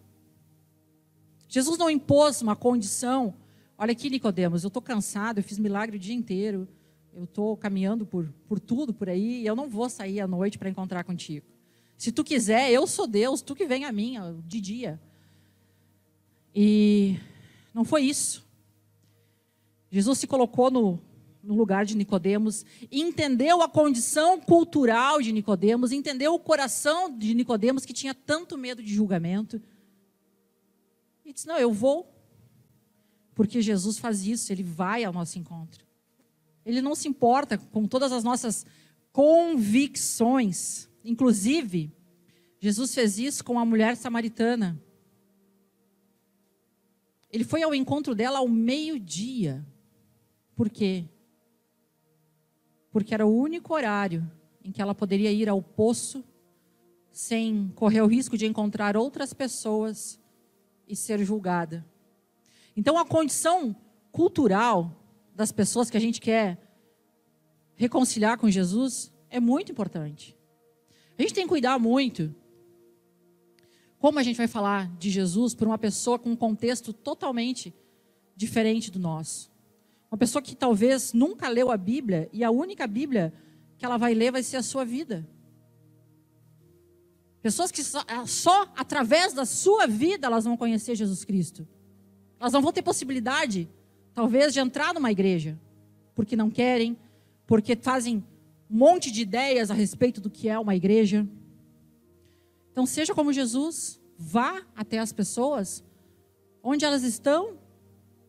Jesus 1.49 1.79
não 1.79 1.89
impôs 1.89 2.43
uma 2.43 2.55
condição 2.55 3.33
Olha 3.79 3.91
aqui, 3.91 4.09
Nicodemos, 4.09 4.63
eu 4.63 4.69
estou 4.69 4.81
cansado, 4.81 5.37
eu 5.37 5.43
fiz 5.43 5.59
milagre 5.59 5.97
o 5.97 5.99
dia 5.99 6.15
inteiro, 6.15 6.67
eu 7.13 7.25
estou 7.25 7.55
caminhando 7.55 8.07
por, 8.07 8.27
por 8.47 8.59
tudo 8.59 8.91
por 8.91 9.07
aí, 9.07 9.43
e 9.43 9.45
eu 9.45 9.55
não 9.55 9.69
vou 9.69 9.87
sair 9.87 10.19
à 10.19 10.27
noite 10.27 10.57
para 10.57 10.67
encontrar 10.67 11.03
contigo. 11.03 11.45
Se 11.95 12.11
tu 12.11 12.23
quiser, 12.23 12.71
eu 12.71 12.87
sou 12.87 13.05
Deus, 13.05 13.43
tu 13.43 13.53
que 13.53 13.67
vem 13.67 13.85
a 13.85 13.91
mim 13.91 14.15
de 14.47 14.59
dia. 14.59 14.99
E 16.55 17.19
não 17.71 17.85
foi 17.85 18.01
isso. 18.01 18.46
Jesus 19.89 20.19
se 20.19 20.27
colocou 20.27 20.69
no, 20.69 20.99
no 21.43 21.55
lugar 21.55 21.85
de 21.85 21.95
Nicodemos, 21.95 22.65
entendeu 22.91 23.61
a 23.61 23.69
condição 23.69 24.39
cultural 24.39 25.21
de 25.21 25.31
Nicodemos, 25.31 25.91
entendeu 25.91 26.33
o 26.33 26.39
coração 26.39 27.15
de 27.17 27.33
Nicodemos 27.33 27.85
que 27.85 27.93
tinha 27.93 28.13
tanto 28.13 28.57
medo 28.57 28.83
de 28.83 28.93
julgamento. 28.93 29.61
E 31.25 31.33
disse: 31.33 31.47
"Não, 31.47 31.57
eu 31.57 31.71
vou 31.71 32.17
porque 33.37 33.61
Jesus 33.61 33.99
faz 33.99 34.25
isso, 34.25 34.51
ele 34.51 34.63
vai 34.63 35.03
ao 35.03 35.13
nosso 35.13 35.37
encontro. 35.37 35.85
Ele 36.65 36.81
não 36.81 36.95
se 36.95 37.07
importa 37.07 37.55
com 37.55 37.87
todas 37.87 38.11
as 38.11 38.23
nossas 38.23 38.65
convicções. 39.11 40.89
Inclusive, 41.05 41.93
Jesus 42.59 42.95
fez 42.95 43.19
isso 43.19 43.43
com 43.43 43.59
a 43.59 43.63
mulher 43.63 43.95
samaritana. 43.95 44.81
Ele 47.31 47.43
foi 47.43 47.61
ao 47.61 47.75
encontro 47.75 48.15
dela 48.15 48.39
ao 48.39 48.47
meio-dia. 48.47 49.63
Por 50.57 50.71
quê? 50.71 51.05
Porque 52.91 53.13
era 53.13 53.27
o 53.27 53.37
único 53.37 53.75
horário 53.75 54.29
em 54.63 54.71
que 54.71 54.81
ela 54.81 54.95
poderia 54.95 55.31
ir 55.31 55.47
ao 55.47 55.61
poço 55.61 56.23
sem 57.11 57.71
correr 57.75 58.01
o 58.01 58.07
risco 58.07 58.35
de 58.35 58.47
encontrar 58.47 58.97
outras 58.97 59.33
pessoas 59.33 60.19
e 60.87 60.95
ser 60.95 61.23
julgada. 61.23 61.85
Então, 62.75 62.97
a 62.97 63.05
condição 63.05 63.75
cultural 64.11 64.91
das 65.35 65.51
pessoas 65.51 65.91
que 65.91 65.97
a 65.97 65.99
gente 65.99 66.19
quer 66.19 66.57
reconciliar 67.75 68.39
com 68.39 68.49
Jesus 68.49 69.13
é 69.29 69.39
muito 69.39 69.71
importante. 69.71 70.35
A 71.19 71.21
gente 71.21 71.35
tem 71.35 71.43
que 71.43 71.49
cuidar 71.49 71.77
muito 71.77 72.33
como 73.99 74.17
a 74.17 74.23
gente 74.23 74.37
vai 74.37 74.47
falar 74.47 74.91
de 74.97 75.11
Jesus 75.11 75.53
para 75.53 75.67
uma 75.67 75.77
pessoa 75.77 76.17
com 76.17 76.31
um 76.31 76.35
contexto 76.35 76.93
totalmente 76.93 77.71
diferente 78.35 78.89
do 78.89 78.97
nosso. 78.97 79.55
Uma 80.11 80.17
pessoa 80.17 80.41
que 80.41 80.55
talvez 80.55 81.13
nunca 81.13 81.49
leu 81.49 81.69
a 81.69 81.77
Bíblia 81.77 82.29
e 82.31 82.43
a 82.43 82.51
única 82.51 82.87
Bíblia 82.87 83.33
que 83.77 83.85
ela 83.85 83.97
vai 83.97 84.13
ler 84.13 84.31
vai 84.31 84.43
ser 84.43 84.57
a 84.57 84.63
sua 84.63 84.85
vida. 84.85 85.27
Pessoas 87.41 87.71
que 87.71 87.83
só, 87.83 88.03
só 88.25 88.73
através 88.75 89.33
da 89.33 89.45
sua 89.45 89.87
vida 89.87 90.27
elas 90.27 90.43
vão 90.43 90.57
conhecer 90.57 90.95
Jesus 90.95 91.23
Cristo. 91.23 91.67
Elas 92.39 92.53
não 92.53 92.61
vão 92.61 92.73
ter 92.73 92.81
possibilidade, 92.81 93.69
talvez, 94.13 94.53
de 94.53 94.59
entrar 94.59 94.93
numa 94.93 95.11
igreja, 95.11 95.59
porque 96.13 96.35
não 96.35 96.49
querem, 96.49 96.97
porque 97.45 97.75
fazem 97.75 98.23
um 98.69 98.77
monte 98.77 99.09
de 99.09 99.21
ideias 99.21 99.71
a 99.71 99.73
respeito 99.73 100.19
do 100.19 100.29
que 100.29 100.49
é 100.49 100.59
uma 100.59 100.75
igreja. 100.75 101.27
Então, 102.71 102.85
seja 102.85 103.15
como 103.15 103.33
Jesus, 103.33 103.99
vá 104.17 104.61
até 104.75 104.99
as 104.99 105.11
pessoas, 105.13 105.83
onde 106.61 106.83
elas 106.83 107.03
estão, 107.03 107.57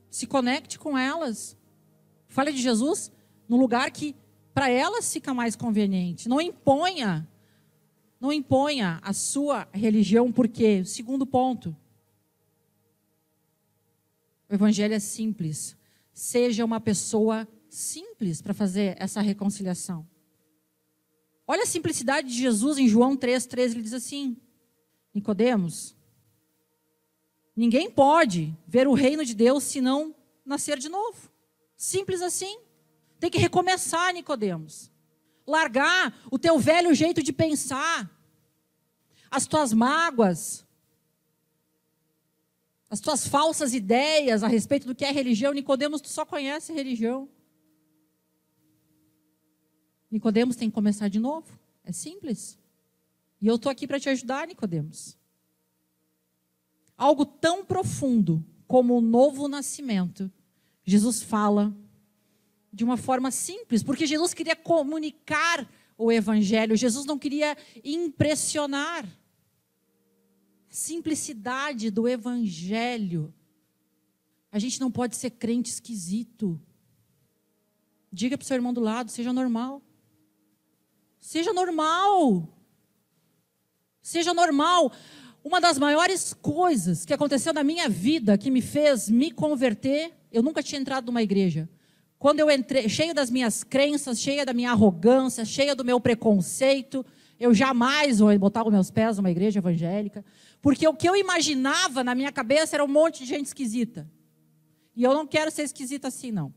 se 0.09 0.27
conecte 0.27 0.79
com 0.79 0.97
elas. 0.97 1.58
Fale 2.29 2.53
de 2.53 2.61
Jesus 2.61 3.11
no 3.49 3.57
lugar 3.57 3.91
que 3.91 4.15
para 4.55 4.71
elas 4.71 5.13
fica 5.13 5.33
mais 5.33 5.57
conveniente. 5.57 6.29
Não 6.29 6.41
imponha, 6.41 7.29
não 8.21 8.33
imponha 8.33 9.01
a 9.03 9.13
sua 9.13 9.69
religião, 9.73 10.33
porque, 10.33 10.85
segundo 10.85 11.27
ponto, 11.27 11.77
o 14.49 14.55
evangelho 14.55 14.95
é 14.95 14.99
simples. 14.99 15.77
Seja 16.13 16.65
uma 16.65 16.81
pessoa 16.81 17.47
simples 17.69 18.43
para 18.43 18.55
fazer 18.55 18.97
essa 18.99 19.21
reconciliação. 19.21 20.07
Olha 21.47 21.63
a 21.63 21.67
simplicidade 21.67 22.29
de 22.29 22.35
Jesus 22.35 22.79
em 22.79 22.89
João 22.89 23.17
3,13. 23.17 23.71
Ele 23.71 23.83
diz 23.83 23.93
assim: 23.93 24.37
Nicodemos, 25.15 25.97
Ninguém 27.59 27.91
pode 27.91 28.57
ver 28.69 28.87
o 28.87 28.95
reino 28.95 29.25
de 29.25 29.35
Deus 29.35 29.65
se 29.65 29.81
não 29.81 30.15
nascer 30.45 30.79
de 30.79 30.89
novo. 30.89 31.29
Simples 31.79 32.21
assim. 32.21 32.59
Tem 33.21 33.31
que 33.31 33.39
recomeçar, 33.39 34.13
Nicodemos. 34.13 34.91
Largar 35.47 36.15
o 36.31 36.39
teu 36.39 36.59
velho 36.59 36.93
jeito 36.93 37.23
de 37.23 37.33
pensar, 37.33 38.11
as 39.31 39.47
tuas 39.47 39.73
mágoas, 39.73 40.67
as 42.91 43.01
tuas 43.01 43.27
falsas 43.27 43.73
ideias 43.73 44.43
a 44.43 44.49
respeito 44.49 44.87
do 44.87 44.95
que 44.95 45.05
é 45.05 45.13
religião. 45.13 45.55
Nicodemos, 45.55 46.01
tu 46.01 46.09
só 46.09 46.27
conhece 46.27 46.73
religião. 46.73 47.29
Nicodemos 50.11 50.57
tem 50.57 50.69
que 50.69 50.75
começar 50.75 51.09
de 51.09 51.21
novo. 51.21 51.59
É 51.85 51.93
simples. 51.93 52.59
E 53.41 53.47
eu 53.47 53.55
estou 53.55 53.71
aqui 53.71 53.87
para 53.87 54.01
te 54.01 54.09
ajudar, 54.09 54.47
Nicodemos. 54.49 55.17
Algo 56.97 57.25
tão 57.25 57.65
profundo 57.65 58.45
como 58.67 58.99
o 58.99 59.01
novo 59.01 59.47
nascimento, 59.49 60.31
Jesus 60.89 61.23
fala 61.23 61.77
de 62.73 62.83
uma 62.83 62.97
forma 62.97 63.31
simples, 63.31 63.83
porque 63.83 64.07
Jesus 64.07 64.33
queria 64.33 64.57
comunicar 64.57 65.69
o 65.99 66.11
evangelho, 66.11 66.79
Jesus 66.79 67.05
não 67.05 67.19
queria 67.19 67.59
impressionar. 67.85 69.07
Simplicidade 70.67 71.91
do 71.91 72.09
evangelho. 72.09 73.35
A 74.51 74.59
gente 74.59 74.81
não 74.81 74.91
pode 74.91 75.15
ser 75.17 75.33
crente 75.33 75.69
esquisito. 75.69 76.59
Diga 78.11 78.39
para 78.39 78.45
o 78.45 78.47
seu 78.47 78.55
irmão 78.55 78.73
do 78.73 78.81
lado, 78.81 79.11
seja 79.11 79.31
normal. 79.31 79.83
Seja 81.21 81.53
normal. 81.53 82.49
Seja 84.01 84.33
normal. 84.33 84.91
Uma 85.45 85.61
das 85.61 85.79
maiores 85.79 86.33
coisas 86.33 87.05
que 87.05 87.13
aconteceu 87.13 87.53
na 87.53 87.63
minha 87.63 87.91
vida, 87.91 88.39
que 88.39 88.51
me 88.51 88.63
fez 88.63 89.11
me 89.11 89.31
converter, 89.31 90.18
eu 90.33 90.43
nunca 90.43 90.63
tinha 90.63 90.81
entrado 90.81 91.07
numa 91.07 91.23
igreja. 91.23 91.69
Quando 92.19 92.41
eu 92.41 92.51
entrei, 92.51 92.89
cheio 92.89 93.15
das 93.15 93.31
minhas 93.31 93.63
crenças, 93.63 94.21
cheia 94.21 94.45
da 94.45 94.53
minha 94.53 94.71
arrogância, 94.71 95.45
cheia 95.45 95.75
do 95.75 95.85
meu 95.85 96.01
preconceito, 96.01 97.05
eu 97.39 97.55
jamais 97.55 98.19
vou 98.19 98.37
botar 98.39 98.67
os 98.67 98.73
meus 98.73 98.91
pés 98.91 99.17
numa 99.17 99.31
igreja 99.31 99.61
evangélica, 99.61 100.25
porque 100.61 100.87
o 100.87 100.95
que 100.95 101.09
eu 101.09 101.15
imaginava 101.15 102.03
na 102.03 102.15
minha 102.15 102.33
cabeça 102.33 102.77
era 102.77 102.85
um 102.85 102.89
monte 102.89 103.21
de 103.21 103.27
gente 103.27 103.47
esquisita. 103.47 104.11
E 104.97 105.05
eu 105.05 105.15
não 105.15 105.27
quero 105.27 105.51
ser 105.51 105.63
esquisita 105.63 106.09
assim, 106.09 106.33
não. 106.33 106.53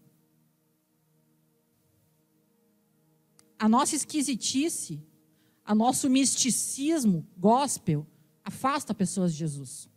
a 3.62 3.70
nossa 3.70 3.96
esquisitice, 3.96 5.00
a 5.64 5.76
nosso 5.76 6.10
misticismo 6.10 7.28
gospel 7.38 8.08
afasta 8.44 8.92
pessoas 8.92 9.34
de 9.34 9.38
Jesus. 9.38 9.88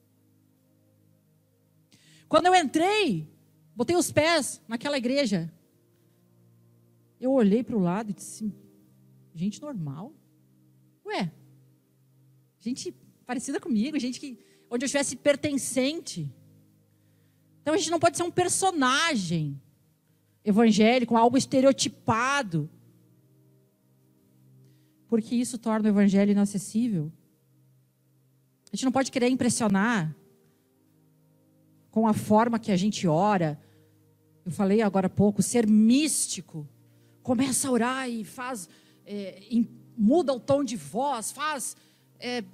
Quando 2.28 2.44
eu 2.44 2.54
entrei, 2.54 3.26
botei 3.74 3.96
os 3.96 4.10
pés 4.10 4.60
naquela 4.68 4.96
igreja, 4.96 5.52
eu 7.20 7.32
olhei 7.32 7.62
para 7.62 7.76
o 7.76 7.80
lado 7.80 8.10
e 8.10 8.14
disse: 8.14 8.52
gente 9.34 9.60
normal? 9.60 10.12
Ué, 11.06 11.32
gente 12.60 12.94
parecida 13.26 13.60
comigo, 13.60 13.98
gente 13.98 14.20
que 14.20 14.38
onde 14.70 14.84
eu 14.84 14.86
estivesse 14.86 15.16
pertencente. 15.16 16.30
Então 17.62 17.74
a 17.74 17.76
gente 17.76 17.90
não 17.90 18.00
pode 18.00 18.16
ser 18.16 18.22
um 18.22 18.30
personagem 18.30 19.60
evangélico, 20.44 21.16
algo 21.16 21.38
estereotipado 21.38 22.68
porque 25.14 25.36
isso 25.36 25.58
torna 25.58 25.88
o 25.88 25.92
evangelho 25.92 26.32
inacessível. 26.32 27.12
A 28.64 28.74
gente 28.74 28.84
não 28.84 28.90
pode 28.90 29.12
querer 29.12 29.28
impressionar 29.28 30.12
com 31.88 32.08
a 32.08 32.12
forma 32.12 32.58
que 32.58 32.72
a 32.72 32.76
gente 32.76 33.06
ora. 33.06 33.56
Eu 34.44 34.52
falei 34.52 34.82
agora 34.82 35.06
há 35.06 35.10
pouco, 35.10 35.42
ser 35.42 35.66
místico. 35.66 36.68
Começa 37.22 37.68
a 37.68 37.70
orar 37.70 38.10
e 38.10 38.24
faz, 38.24 38.68
é, 39.06 39.42
muda 39.96 40.32
o 40.32 40.40
tom 40.40 40.62
de 40.62 40.76
voz, 40.76 41.32
faz, 41.32 41.76
é, 42.18 42.44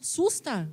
assusta. 0.00 0.70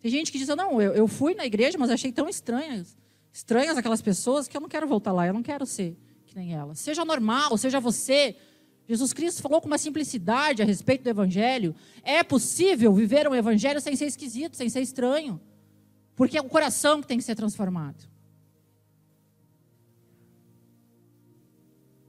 Tem 0.00 0.10
gente 0.10 0.32
que 0.32 0.38
diz, 0.38 0.48
não, 0.48 0.82
eu, 0.82 0.92
eu 0.94 1.06
fui 1.06 1.34
na 1.34 1.46
igreja, 1.46 1.78
mas 1.78 1.90
achei 1.90 2.10
tão 2.10 2.28
estranhas, 2.28 2.96
estranhas 3.32 3.76
aquelas 3.76 4.02
pessoas 4.02 4.48
que 4.48 4.56
eu 4.56 4.60
não 4.60 4.68
quero 4.68 4.88
voltar 4.88 5.12
lá, 5.12 5.26
eu 5.26 5.32
não 5.32 5.42
quero 5.42 5.64
ser 5.64 5.96
que 6.32 6.38
nem 6.38 6.54
ela. 6.54 6.74
Seja 6.74 7.04
normal, 7.04 7.56
seja 7.58 7.78
você. 7.78 8.34
Jesus 8.88 9.12
Cristo 9.12 9.42
falou 9.42 9.60
com 9.60 9.66
uma 9.66 9.78
simplicidade 9.78 10.62
a 10.62 10.64
respeito 10.64 11.04
do 11.04 11.10
Evangelho. 11.10 11.74
É 12.02 12.24
possível 12.24 12.92
viver 12.92 13.28
um 13.28 13.34
Evangelho 13.34 13.80
sem 13.80 13.94
ser 13.94 14.06
esquisito, 14.06 14.56
sem 14.56 14.68
ser 14.68 14.80
estranho. 14.80 15.40
Porque 16.14 16.36
é 16.36 16.40
o 16.40 16.48
coração 16.48 17.00
que 17.00 17.06
tem 17.06 17.18
que 17.18 17.24
ser 17.24 17.34
transformado. 17.34 18.10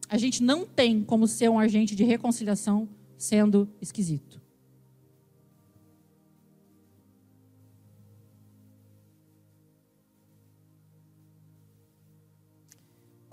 A 0.09 0.17
gente 0.17 0.43
não 0.43 0.65
tem 0.65 1.03
como 1.03 1.27
ser 1.27 1.49
um 1.49 1.57
agente 1.57 1.95
de 1.95 2.03
reconciliação 2.03 2.87
sendo 3.17 3.67
esquisito. 3.81 4.41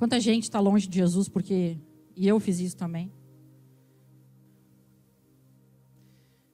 Quanta 0.00 0.18
gente 0.18 0.44
está 0.44 0.58
longe 0.58 0.88
de 0.88 0.96
Jesus 0.96 1.28
porque. 1.28 1.76
E 2.16 2.26
eu 2.26 2.40
fiz 2.40 2.58
isso 2.58 2.74
também. 2.74 3.12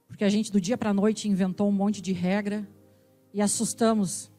Porque 0.09 0.25
a 0.25 0.29
gente 0.29 0.51
do 0.51 0.61
dia 0.61 0.77
para 0.77 0.91
a 0.91 0.95
noite 0.95 1.29
inventou 1.29 1.69
um 1.69 1.73
monte 1.73 2.03
de 2.03 2.13
regra 2.13 2.67
e 3.37 3.43
assustamos 3.43 4.33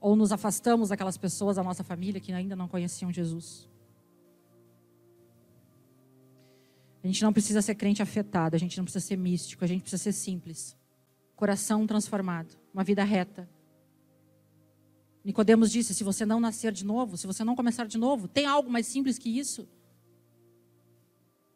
ou 0.00 0.16
nos 0.16 0.32
afastamos 0.32 0.88
daquelas 0.88 1.16
pessoas 1.16 1.54
da 1.54 1.62
nossa 1.62 1.84
família 1.84 2.20
que 2.20 2.32
ainda 2.32 2.56
não 2.56 2.66
conheciam 2.66 3.12
Jesus. 3.12 3.68
A 7.00 7.06
gente 7.06 7.22
não 7.22 7.32
precisa 7.32 7.62
ser 7.62 7.76
crente 7.76 8.02
afetado, 8.02 8.56
a 8.56 8.58
gente 8.58 8.76
não 8.76 8.84
precisa 8.84 9.06
ser 9.06 9.16
místico, 9.16 9.64
a 9.64 9.68
gente 9.68 9.82
precisa 9.82 10.02
ser 10.02 10.12
simples. 10.12 10.76
Coração 11.36 11.86
transformado, 11.86 12.58
uma 12.74 12.82
vida 12.82 13.04
reta, 13.04 13.48
Nicodemos 15.24 15.70
disse: 15.70 15.94
se 15.94 16.02
você 16.02 16.26
não 16.26 16.40
nascer 16.40 16.72
de 16.72 16.84
novo, 16.84 17.16
se 17.16 17.24
você 17.24 17.44
não 17.44 17.54
começar 17.54 17.86
de 17.86 17.98
novo, 17.98 18.26
tem 18.26 18.46
algo 18.46 18.68
mais 18.68 18.88
simples 18.88 19.16
que 19.16 19.28
isso? 19.28 19.68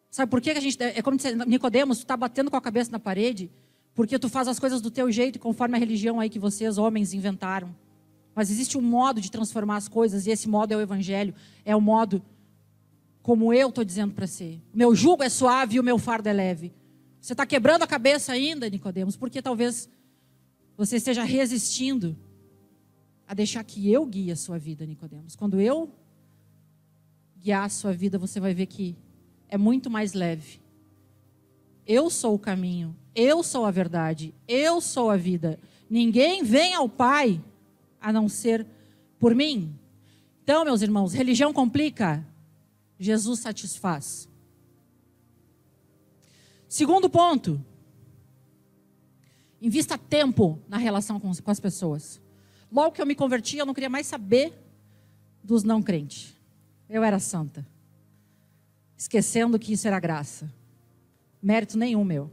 Sabe 0.08 0.30
por 0.30 0.40
que 0.40 0.50
a 0.50 0.60
gente. 0.60 0.80
É 0.80 1.02
como 1.02 1.16
Nicodemos, 1.44 1.98
está 1.98 2.16
batendo 2.16 2.52
com 2.52 2.56
a 2.56 2.60
cabeça 2.60 2.92
na 2.92 3.00
parede, 3.00 3.50
porque 3.94 4.18
tu 4.18 4.28
faz 4.28 4.48
as 4.48 4.58
coisas 4.58 4.80
do 4.80 4.90
teu 4.90 5.10
jeito, 5.10 5.38
conforme 5.38 5.76
a 5.76 5.78
religião 5.78 6.18
aí 6.18 6.30
que 6.30 6.38
vocês, 6.38 6.78
homens, 6.78 7.12
inventaram. 7.12 7.74
Mas 8.34 8.50
existe 8.50 8.78
um 8.78 8.82
modo 8.82 9.20
de 9.20 9.30
transformar 9.30 9.76
as 9.76 9.88
coisas, 9.88 10.26
e 10.26 10.30
esse 10.30 10.48
modo 10.48 10.72
é 10.72 10.76
o 10.76 10.80
evangelho. 10.80 11.34
É 11.64 11.76
o 11.76 11.80
modo 11.80 12.22
como 13.22 13.52
eu 13.52 13.68
estou 13.68 13.84
dizendo 13.84 14.14
para 14.14 14.26
ser. 14.26 14.60
O 14.72 14.78
meu 14.78 14.94
jugo 14.94 15.22
é 15.22 15.28
suave 15.28 15.76
e 15.76 15.80
o 15.80 15.84
meu 15.84 15.98
fardo 15.98 16.28
é 16.28 16.32
leve. 16.32 16.72
Você 17.20 17.34
está 17.34 17.46
quebrando 17.46 17.82
a 17.82 17.86
cabeça 17.86 18.32
ainda, 18.32 18.68
Nicodemos, 18.68 19.16
porque 19.16 19.40
talvez 19.40 19.88
você 20.76 20.96
esteja 20.96 21.22
resistindo 21.22 22.16
a 23.28 23.34
deixar 23.34 23.62
que 23.62 23.90
eu 23.90 24.04
guie 24.04 24.32
a 24.32 24.36
sua 24.36 24.58
vida, 24.58 24.84
Nicodemos. 24.84 25.36
Quando 25.36 25.60
eu 25.60 25.90
guiar 27.38 27.66
a 27.66 27.68
sua 27.68 27.92
vida, 27.92 28.18
você 28.18 28.40
vai 28.40 28.52
ver 28.54 28.66
que 28.66 28.96
é 29.48 29.56
muito 29.56 29.90
mais 29.90 30.14
leve. 30.14 30.60
Eu 31.86 32.10
sou 32.10 32.34
o 32.34 32.38
caminho, 32.38 32.96
eu 33.14 33.42
sou 33.42 33.64
a 33.64 33.70
verdade, 33.70 34.34
eu 34.46 34.80
sou 34.80 35.10
a 35.10 35.16
vida. 35.16 35.58
Ninguém 35.88 36.42
vem 36.42 36.74
ao 36.74 36.88
Pai 36.88 37.42
a 38.00 38.12
não 38.12 38.28
ser 38.28 38.66
por 39.18 39.34
mim. 39.34 39.78
Então, 40.42 40.64
meus 40.64 40.82
irmãos, 40.82 41.12
religião 41.12 41.52
complica, 41.52 42.26
Jesus 42.98 43.40
satisfaz. 43.40 44.28
Segundo 46.68 47.08
ponto, 47.10 47.62
invista 49.60 49.98
tempo 49.98 50.58
na 50.66 50.78
relação 50.78 51.20
com, 51.20 51.30
as 51.46 51.60
pessoas. 51.60 52.20
Logo 52.70 52.92
que 52.92 53.02
eu 53.02 53.06
me 53.06 53.14
converti, 53.14 53.58
eu 53.58 53.66
não 53.66 53.74
queria 53.74 53.90
mais 53.90 54.06
saber 54.06 54.52
dos 55.44 55.62
não 55.62 55.82
crentes. 55.82 56.34
Eu 56.88 57.04
era 57.04 57.18
santa. 57.18 57.66
Esquecendo 58.96 59.58
que 59.58 59.72
isso 59.74 59.86
era 59.86 60.00
graça. 60.00 60.52
Mérito 61.42 61.76
nenhum 61.76 62.04
meu. 62.04 62.30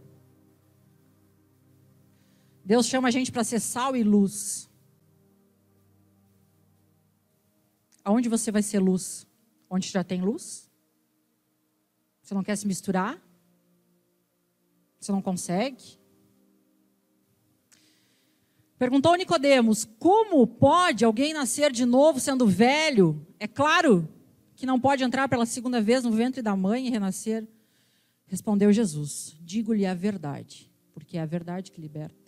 Deus 2.70 2.86
chama 2.86 3.08
a 3.08 3.12
gente 3.12 3.32
para 3.32 3.44
ser 3.44 3.60
sal 3.60 3.96
e 3.96 4.04
luz. 4.04 4.70
Aonde 8.04 8.30
você 8.30 8.52
vai 8.52 8.62
ser 8.62 8.78
luz? 8.78 9.26
Onde 9.68 9.90
já 9.90 10.04
tem 10.04 10.22
luz? 10.22 10.70
Você 12.22 12.36
não 12.36 12.44
quer 12.44 12.56
se 12.56 12.68
misturar? 12.68 13.20
Você 15.00 15.12
não 15.12 15.20
consegue? 15.20 15.98
Perguntou 18.78 19.16
Nicodemos: 19.16 19.86
Como 19.98 20.46
pode 20.46 21.04
alguém 21.04 21.34
nascer 21.34 21.72
de 21.72 21.86
novo 21.86 22.20
sendo 22.20 22.46
velho? 22.46 23.26
É 23.40 23.48
claro 23.48 24.08
que 24.56 24.68
não 24.68 24.80
pode 24.80 25.04
entrar 25.04 25.28
pela 25.28 25.48
segunda 25.48 25.82
vez 25.82 26.04
no 26.04 26.12
ventre 26.12 26.44
da 26.44 26.56
mãe 26.56 26.86
e 26.86 26.92
renascer. 26.92 27.48
Respondeu 28.28 28.72
Jesus: 28.72 29.36
Digo-lhe 29.42 29.88
a 29.88 29.96
verdade, 29.96 30.72
porque 30.94 31.18
é 31.18 31.22
a 31.22 31.26
verdade 31.26 31.72
que 31.72 31.82
liberta. 31.82 32.19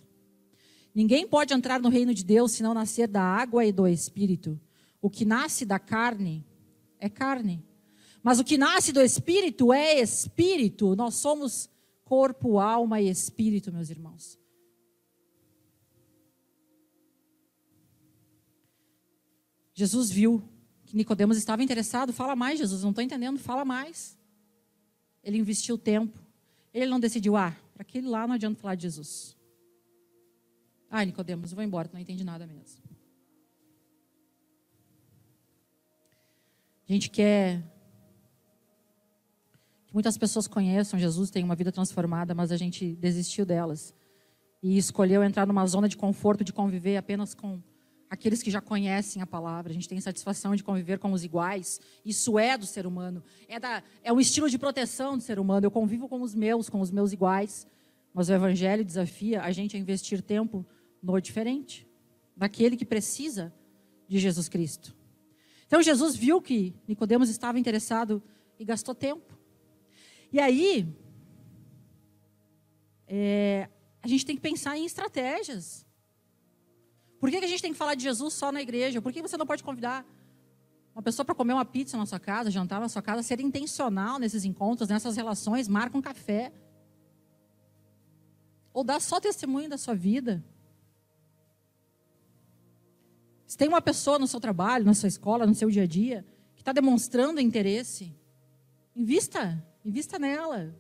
Ninguém 0.94 1.26
pode 1.26 1.54
entrar 1.54 1.80
no 1.80 1.90
reino 1.90 2.14
de 2.14 2.24
Deus 2.24 2.52
se 2.52 2.64
não 2.64 2.74
nascer 2.74 3.08
da 3.08 3.22
água 3.22 3.66
e 3.66 3.72
do 3.72 3.88
espírito. 3.88 4.60
O 5.02 5.10
que 5.10 5.24
nasce 5.24 5.66
da 5.66 5.80
carne 5.80 6.46
é 7.00 7.10
carne. 7.10 7.66
Mas 8.22 8.40
o 8.40 8.44
que 8.44 8.58
nasce 8.58 8.92
do 8.92 9.02
espírito 9.02 9.74
é 9.74 10.00
espírito. 10.00 10.96
Nós 10.96 11.16
somos 11.16 11.70
corpo, 12.04 12.60
alma 12.60 13.02
e 13.02 13.10
espírito, 13.10 13.72
meus 13.72 13.90
irmãos. 13.90 14.38
Jesus 19.74 20.12
viu 20.12 20.44
que 20.86 20.96
Nicodemos 20.96 21.38
estava 21.38 21.64
interessado. 21.64 22.14
Fala 22.14 22.36
mais, 22.36 22.60
Jesus, 22.60 22.84
não 22.84 22.92
estou 22.92 23.04
entendendo. 23.04 23.40
Fala 23.40 23.66
mais. 23.66 24.18
Ele 25.24 25.38
investiu 25.38 25.78
tempo. 25.78 26.20
Ele 26.74 26.88
não 26.88 27.00
decidiu, 27.00 27.36
ah, 27.36 27.56
para 27.74 27.82
aquele 27.82 28.08
lá 28.08 28.28
não 28.28 28.36
adianta 28.36 28.60
falar 28.60 28.76
de 28.76 28.84
Jesus. 28.84 29.41
Ah, 30.94 31.06
Nicodemos, 31.06 31.54
vou 31.54 31.64
embora, 31.64 31.90
não 31.94 32.02
entendi 32.02 32.22
nada 32.22 32.46
mesmo. 32.46 32.84
A 36.88 36.92
gente 36.92 37.10
quer 37.10 37.64
que 39.88 39.94
muitas 39.94 40.18
pessoas 40.18 40.50
conheçam 40.50 41.00
Jesus, 41.00 41.30
tenham 41.30 41.46
uma 41.46 41.56
vida 41.56 41.72
transformada, 41.72 42.36
mas 42.36 42.52
a 42.52 42.58
gente 42.58 42.94
desistiu 42.98 43.46
delas 43.46 43.96
e 44.62 44.78
escolheu 44.78 45.24
entrar 45.24 45.48
numa 45.48 45.66
zona 45.66 45.88
de 45.88 45.96
conforto, 45.96 46.44
de 46.44 46.52
conviver 46.52 46.98
apenas 46.98 47.34
com 47.34 47.64
aqueles 48.10 48.44
que 48.44 48.52
já 48.52 48.60
conhecem 48.60 49.22
a 49.22 49.26
palavra. 49.26 49.72
A 49.72 49.74
gente 49.74 49.88
tem 49.88 50.02
satisfação 50.02 50.54
de 50.58 50.64
conviver 50.66 51.00
com 51.00 51.14
os 51.14 51.24
iguais. 51.24 51.80
Isso 52.04 52.38
é 52.38 52.58
do 52.58 52.66
ser 52.66 52.86
humano. 52.86 53.24
É, 53.48 53.58
da, 53.58 53.82
é 54.04 54.12
um 54.12 54.20
estilo 54.20 54.50
de 54.50 54.60
proteção 54.60 55.16
do 55.18 55.24
ser 55.24 55.40
humano. 55.40 55.66
Eu 55.66 55.72
convivo 55.72 56.10
com 56.10 56.22
os 56.22 56.36
meus, 56.36 56.70
com 56.70 56.82
os 56.82 56.92
meus 56.92 57.14
iguais. 57.14 57.66
Mas 58.14 58.28
o 58.28 58.34
Evangelho 58.34 58.84
desafia 58.84 59.42
a 59.42 59.54
gente 59.54 59.78
a 59.78 59.80
investir 59.80 60.22
tempo 60.22 60.66
no 61.02 61.20
diferente, 61.20 61.88
daquele 62.36 62.78
que 62.78 62.86
precisa 62.86 63.54
de 64.08 64.20
Jesus 64.20 64.48
Cristo. 64.48 64.96
Então 65.66 65.82
Jesus 65.82 66.16
viu 66.16 66.42
que 66.42 66.76
Nicodemos 66.88 67.30
estava 67.30 67.60
interessado 67.60 68.22
e 68.60 68.66
gastou 68.66 68.94
tempo. 68.94 69.40
E 70.32 70.40
aí, 70.40 70.88
é, 73.08 73.70
a 74.02 74.08
gente 74.08 74.26
tem 74.26 74.36
que 74.36 74.42
pensar 74.42 74.78
em 74.78 74.86
estratégias. 74.86 75.86
Por 77.20 77.30
que, 77.30 77.40
que 77.40 77.46
a 77.46 77.48
gente 77.48 77.62
tem 77.62 77.72
que 77.72 77.78
falar 77.78 77.96
de 77.96 78.04
Jesus 78.04 78.34
só 78.34 78.52
na 78.52 78.62
igreja? 78.62 79.02
Por 79.02 79.12
que 79.12 79.22
você 79.22 79.38
não 79.38 79.46
pode 79.46 79.64
convidar 79.64 80.06
uma 80.94 81.02
pessoa 81.02 81.26
para 81.26 81.36
comer 81.36 81.54
uma 81.54 81.66
pizza 81.66 81.98
na 81.98 82.06
sua 82.06 82.20
casa, 82.20 82.52
jantar 82.52 82.80
na 82.80 82.90
sua 82.90 83.02
casa, 83.02 83.24
ser 83.24 83.40
intencional 83.40 84.20
nesses 84.20 84.44
encontros, 84.44 84.90
nessas 84.90 85.16
relações, 85.16 85.68
marca 85.68 85.98
um 85.98 86.02
café? 86.02 86.52
Ou 88.74 88.84
dá 88.84 89.00
só 89.00 89.20
testemunho 89.20 89.70
da 89.70 89.78
sua 89.78 89.94
vida? 89.94 90.44
Se 93.52 93.58
tem 93.58 93.68
uma 93.68 93.82
pessoa 93.82 94.18
no 94.18 94.28
seu 94.28 94.40
trabalho, 94.40 94.86
na 94.86 94.94
sua 94.94 95.10
escola, 95.10 95.46
no 95.46 95.54
seu 95.54 95.70
dia 95.70 95.84
a 95.84 95.86
dia, 95.86 96.26
que 96.56 96.62
está 96.62 96.72
demonstrando 96.72 97.42
interesse, 97.42 98.16
invista, 98.96 99.62
invista 99.84 100.18
nela. 100.18 100.74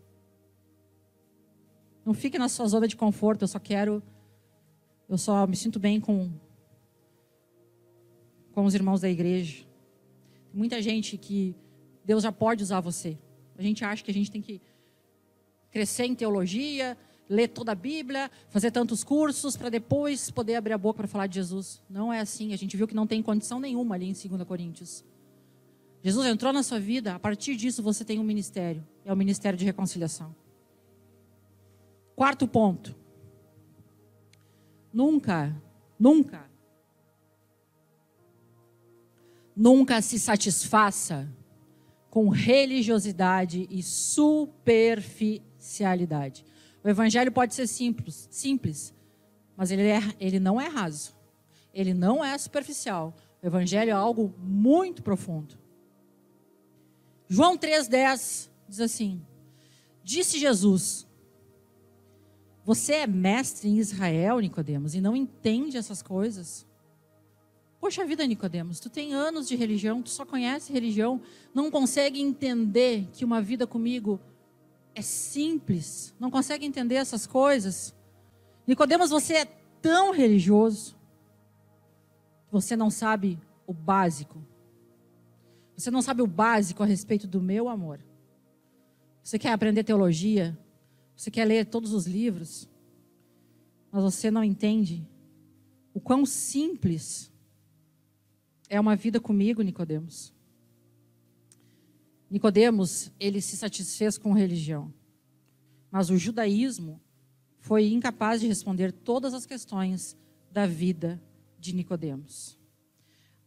Não 2.05 2.13
fique 2.13 2.39
na 2.39 2.47
sua 2.47 2.65
zona 2.67 2.88
de 2.88 2.95
conforto, 2.95 3.41
eu 3.41 3.47
só 3.49 3.60
quero, 3.60 4.01
eu 5.10 5.17
só 5.17 5.45
me 5.45 5.57
sinto 5.57 5.81
bem 5.81 5.99
com, 5.99 6.31
com 8.53 8.63
os 8.63 8.73
irmãos 8.73 9.01
da 9.01 9.10
igreja. 9.10 9.65
Tem 10.49 10.57
muita 10.57 10.81
gente 10.81 11.17
que 11.17 11.53
Deus 12.05 12.23
já 12.23 12.31
pode 12.31 12.63
usar 12.63 12.79
você. 12.79 13.17
A 13.57 13.62
gente 13.62 13.84
acha 13.84 14.01
que 14.01 14.12
a 14.12 14.13
gente 14.13 14.31
tem 14.31 14.41
que 14.41 14.62
crescer 15.71 16.05
em 16.05 16.15
teologia, 16.15 16.97
ler 17.29 17.47
toda 17.47 17.71
a 17.71 17.75
Bíblia, 17.75 18.29
fazer 18.49 18.71
tantos 18.71 19.03
cursos 19.03 19.55
para 19.55 19.69
depois 19.69 20.29
poder 20.29 20.55
abrir 20.55 20.73
a 20.73 20.77
boca 20.77 20.97
para 20.97 21.07
falar 21.07 21.27
de 21.27 21.36
Jesus. 21.36 21.81
Não 21.89 22.12
é 22.12 22.19
assim. 22.19 22.53
A 22.53 22.57
gente 22.57 22.75
viu 22.75 22.88
que 22.88 22.95
não 22.95 23.07
tem 23.07 23.21
condição 23.21 23.60
nenhuma 23.60 23.95
ali 23.95 24.10
em 24.10 24.13
2 24.13 24.43
Coríntios. 24.43 25.05
Jesus 26.03 26.25
entrou 26.25 26.51
na 26.51 26.63
sua 26.63 26.79
vida, 26.79 27.13
a 27.15 27.19
partir 27.19 27.55
disso 27.55 27.84
você 27.84 28.03
tem 28.03 28.19
um 28.19 28.23
ministério. 28.23 28.86
É 29.05 29.13
o 29.13 29.17
ministério 29.17 29.57
de 29.57 29.65
reconciliação. 29.65 30.36
Quarto 32.15 32.47
ponto. 32.47 32.95
Nunca, 34.93 35.55
nunca, 35.97 36.51
nunca 39.55 40.01
se 40.01 40.19
satisfaça 40.19 41.34
com 42.10 42.27
religiosidade 42.27 43.65
e 43.71 43.81
superficialidade. 43.81 46.43
O 46.84 46.89
evangelho 46.89 47.32
pode 47.32 47.54
ser 47.54 47.67
simples, 47.67 48.28
simples, 48.32 48.94
mas 49.56 49.72
ele, 49.72 49.84
é, 49.84 50.02
ele 50.20 50.39
não 50.39 50.60
é 50.60 50.67
raso. 50.67 51.13
Ele 51.74 51.94
não 51.94 52.24
é 52.24 52.38
superficial. 52.38 53.15
O 53.41 53.48
evangelho 53.48 53.89
é 53.89 53.94
algo 53.94 54.34
muito 54.39 55.02
profundo. 55.02 55.58
João 57.28 57.58
3:10 57.58 58.50
diz 58.67 58.82
assim: 58.82 59.22
Disse 60.04 60.38
Jesus: 60.38 61.08
Você 62.65 62.94
é 62.94 63.08
mestre 63.08 63.70
em 63.70 63.78
Israel, 63.78 64.39
Nicodemos, 64.39 64.96
e 64.96 65.02
não 65.02 65.15
entende 65.15 65.78
essas 65.78 66.02
coisas? 66.02 66.65
Poxa 67.80 68.06
vida, 68.06 68.28
Nicodemos, 68.28 68.80
tu 68.80 68.91
tem 68.91 69.13
anos 69.13 69.48
de 69.48 69.56
religião, 69.56 70.04
tu 70.04 70.10
só 70.12 70.24
conhece 70.24 70.72
religião, 70.72 71.20
não 71.52 71.72
consegue 71.72 72.22
entender 72.22 73.08
que 73.12 73.26
uma 73.26 73.41
vida 73.41 73.65
comigo 73.65 74.20
é 74.93 75.01
simples, 75.01 76.13
não 76.19 76.30
consegue 76.30 76.65
entender 76.65 76.95
essas 76.95 77.25
coisas. 77.25 77.95
Nicodemos, 78.67 79.10
você 79.10 79.36
é 79.36 79.45
tão 79.82 80.12
religioso, 80.12 80.95
você 82.51 82.75
não 82.75 82.89
sabe 82.89 83.39
o 83.65 83.73
básico. 83.73 84.45
Você 85.75 85.89
não 85.89 86.01
sabe 86.01 86.21
o 86.21 86.27
básico 86.27 86.84
a 86.84 86.86
respeito 86.86 87.25
do 87.25 87.41
meu 87.41 87.67
amor. 87.67 87.99
Você 89.23 89.39
quer 89.39 89.51
aprender 89.51 89.84
teologia, 89.84 90.58
você 91.15 91.32
quer 91.32 91.45
ler 91.45 91.65
todos 91.65 91.93
os 91.93 92.06
livros, 92.06 92.69
mas 93.91 94.04
você 94.04 94.30
não 94.30 94.43
entende 94.43 95.08
o 95.93 95.99
quão 95.99 96.25
simples 96.25 97.32
é 98.69 98.80
uma 98.80 98.95
vida 98.95 99.19
comigo, 99.19 99.62
Nicodemos. 99.62 100.34
Nicodemos, 102.32 103.12
ele 103.20 103.41
se 103.41 103.58
satisfez 103.58 104.17
com 104.17 104.32
religião. 104.32 104.94
Mas 105.91 106.10
o 106.10 106.17
judaísmo 106.17 107.02
foi 107.60 107.91
incapaz 107.91 108.39
de 108.39 108.48
responder 108.48 108.94
todas 108.94 109.34
as 109.34 109.46
questões 109.46 110.17
da 110.50 110.65
vida 110.65 111.22
de 111.60 111.76
Nicodemos. 111.76 112.58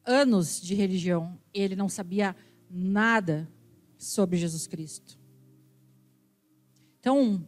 Anos 0.04 0.60
de 0.60 0.74
religião, 0.74 1.40
ele 1.54 1.74
não 1.74 1.88
sabia 1.88 2.36
nada 2.70 3.50
sobre 3.96 4.36
Jesus 4.36 4.66
Cristo. 4.66 5.18
Então, 7.00 7.42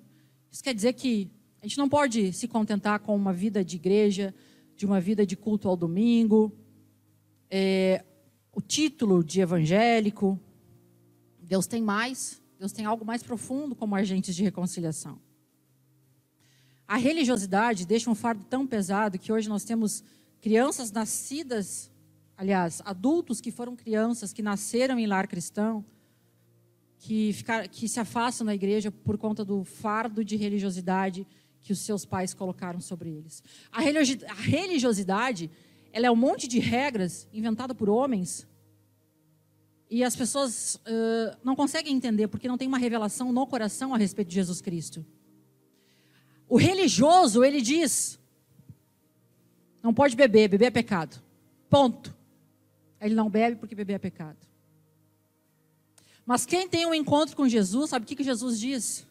isso 0.50 0.64
quer 0.64 0.74
dizer 0.74 0.94
que 0.94 1.30
a 1.60 1.66
gente 1.66 1.76
não 1.76 1.88
pode 1.88 2.32
se 2.32 2.48
contentar 2.48 3.00
com 3.00 3.14
uma 3.14 3.32
vida 3.32 3.62
de 3.62 3.76
igreja, 3.76 4.34
de 4.74 4.86
uma 4.86 5.02
vida 5.02 5.26
de 5.26 5.36
culto 5.36 5.68
ao 5.68 5.76
domingo, 5.76 6.50
é, 7.50 8.02
o 8.50 8.62
título 8.62 9.22
de 9.22 9.42
evangélico, 9.42 10.40
Deus 11.46 11.66
tem 11.66 11.80
mais, 11.80 12.42
Deus 12.58 12.72
tem 12.72 12.84
algo 12.84 13.04
mais 13.04 13.22
profundo 13.22 13.74
como 13.74 13.94
agentes 13.94 14.34
de 14.34 14.42
reconciliação. 14.42 15.20
A 16.88 16.96
religiosidade 16.96 17.86
deixa 17.86 18.10
um 18.10 18.14
fardo 18.14 18.44
tão 18.44 18.66
pesado 18.66 19.18
que 19.18 19.32
hoje 19.32 19.48
nós 19.48 19.64
temos 19.64 20.02
crianças 20.40 20.90
nascidas, 20.90 21.90
aliás, 22.36 22.82
adultos 22.84 23.40
que 23.40 23.52
foram 23.52 23.76
crianças, 23.76 24.32
que 24.32 24.42
nasceram 24.42 24.98
em 24.98 25.06
lar 25.06 25.26
cristão, 25.28 25.84
que, 26.98 27.32
ficar, 27.32 27.68
que 27.68 27.88
se 27.88 28.00
afastam 28.00 28.46
da 28.46 28.54
igreja 28.54 28.90
por 28.90 29.16
conta 29.16 29.44
do 29.44 29.64
fardo 29.64 30.24
de 30.24 30.36
religiosidade 30.36 31.26
que 31.60 31.72
os 31.72 31.80
seus 31.80 32.04
pais 32.04 32.34
colocaram 32.34 32.80
sobre 32.80 33.10
eles. 33.10 33.42
A 33.70 33.80
religiosidade, 33.80 35.50
ela 35.92 36.06
é 36.06 36.10
um 36.10 36.16
monte 36.16 36.48
de 36.48 36.58
regras 36.58 37.28
inventada 37.32 37.74
por 37.74 37.88
homens 37.88 38.46
e 39.88 40.02
as 40.02 40.16
pessoas 40.16 40.76
uh, 40.76 41.36
não 41.44 41.54
conseguem 41.54 41.94
entender 41.94 42.28
porque 42.28 42.48
não 42.48 42.58
tem 42.58 42.66
uma 42.66 42.78
revelação 42.78 43.32
no 43.32 43.46
coração 43.46 43.94
a 43.94 43.98
respeito 43.98 44.28
de 44.28 44.34
Jesus 44.34 44.60
Cristo. 44.60 45.04
O 46.48 46.56
religioso, 46.56 47.44
ele 47.44 47.60
diz: 47.60 48.18
não 49.82 49.94
pode 49.94 50.16
beber, 50.16 50.48
beber 50.48 50.66
é 50.66 50.70
pecado. 50.70 51.22
Ponto. 51.70 52.14
Ele 53.00 53.14
não 53.14 53.30
bebe 53.30 53.56
porque 53.56 53.74
beber 53.74 53.94
é 53.94 53.98
pecado. 53.98 54.38
Mas 56.24 56.44
quem 56.44 56.68
tem 56.68 56.84
um 56.84 56.94
encontro 56.94 57.36
com 57.36 57.48
Jesus, 57.48 57.90
sabe 57.90 58.04
o 58.04 58.08
que, 58.08 58.16
que 58.16 58.24
Jesus 58.24 58.58
diz? 58.58 59.06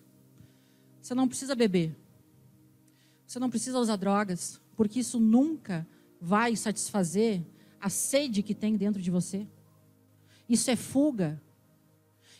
Você 1.01 1.15
não 1.15 1.27
precisa 1.27 1.55
beber. 1.55 1.95
Você 3.25 3.39
não 3.39 3.49
precisa 3.49 3.79
usar 3.79 3.95
drogas, 3.95 4.59
porque 4.75 4.99
isso 4.99 5.19
nunca 5.19 5.87
vai 6.19 6.55
satisfazer 6.55 7.41
a 7.79 7.89
sede 7.89 8.43
que 8.43 8.53
tem 8.53 8.75
dentro 8.75 9.01
de 9.01 9.09
você. 9.09 9.47
Isso 10.47 10.69
é 10.69 10.75
fuga. 10.75 11.41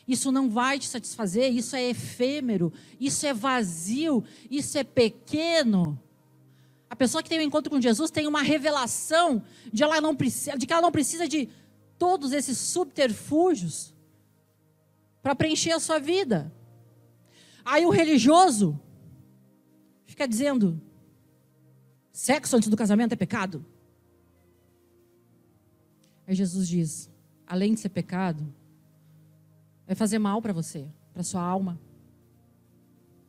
Isso 0.06 0.30
não 0.30 0.48
vai 0.48 0.78
te 0.78 0.86
satisfazer, 0.86 1.52
isso 1.52 1.74
é 1.74 1.90
efêmero, 1.90 2.72
isso 3.00 3.26
é 3.26 3.34
vazio, 3.34 4.22
isso 4.48 4.78
é 4.78 4.84
pequeno. 4.84 6.00
A 6.88 6.94
pessoa 6.94 7.22
que 7.22 7.28
tem 7.28 7.40
um 7.40 7.42
encontro 7.42 7.70
com 7.70 7.80
Jesus 7.80 8.10
tem 8.10 8.28
uma 8.28 8.42
revelação 8.42 9.42
de, 9.72 9.82
ela 9.82 10.00
não 10.00 10.14
precisa, 10.14 10.56
de 10.56 10.66
que 10.66 10.72
ela 10.72 10.82
não 10.82 10.92
precisa 10.92 11.26
de 11.26 11.48
todos 11.98 12.32
esses 12.32 12.56
subterfúgios 12.56 13.92
para 15.20 15.34
preencher 15.34 15.72
a 15.72 15.80
sua 15.80 15.98
vida. 15.98 16.52
Aí 17.64 17.84
o 17.84 17.90
religioso 17.90 18.80
fica 20.04 20.28
dizendo: 20.28 20.80
sexo 22.12 22.56
antes 22.56 22.68
do 22.68 22.76
casamento 22.76 23.12
é 23.12 23.16
pecado. 23.16 23.66
Aí 26.24 26.34
Jesus 26.36 26.68
diz: 26.68 27.10
além 27.46 27.74
de 27.74 27.80
ser 27.80 27.90
pecado, 27.90 28.46
vai 29.86 29.94
fazer 29.94 30.18
mal 30.18 30.42
para 30.42 30.52
você, 30.52 30.86
para 31.12 31.22
sua 31.22 31.42
alma. 31.42 31.78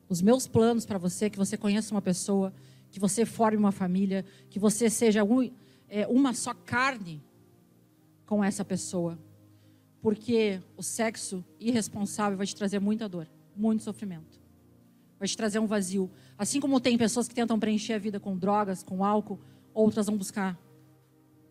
Os 0.10 0.22
meus 0.22 0.48
planos 0.48 0.86
para 0.86 0.98
você 0.98 1.26
é 1.26 1.30
que 1.30 1.38
você 1.38 1.58
conheça 1.58 1.94
uma 1.94 2.02
pessoa, 2.02 2.54
que 2.90 3.00
você 3.00 3.26
forme 3.26 3.58
uma 3.58 3.72
família, 3.72 4.26
que 4.50 4.58
você 4.58 4.90
seja 4.90 5.24
um, 5.24 5.52
é, 5.88 6.08
uma 6.08 6.34
só 6.34 6.54
carne 6.54 7.22
com 8.26 8.44
essa 8.44 8.66
pessoa. 8.66 9.20
Porque 10.02 10.60
o 10.76 10.84
sexo 10.84 11.44
irresponsável 11.60 12.38
vai 12.38 12.48
te 12.48 12.56
trazer 12.56 12.80
muita 12.80 13.08
dor, 13.08 13.28
muito 13.56 13.84
sofrimento. 13.84 14.40
Vai 15.20 15.28
te 15.28 15.36
trazer 15.36 15.60
um 15.60 15.68
vazio. 15.68 16.10
Assim 16.38 16.60
como 16.60 16.80
tem 16.80 16.98
pessoas 16.98 17.28
que 17.28 17.36
tentam 17.36 17.60
preencher 17.60 17.94
a 17.94 18.00
vida 18.00 18.20
com 18.20 18.38
drogas, 18.38 18.84
com 18.84 19.04
álcool, 19.04 19.40
outras 19.74 20.06
vão 20.06 20.18
buscar 20.18 20.58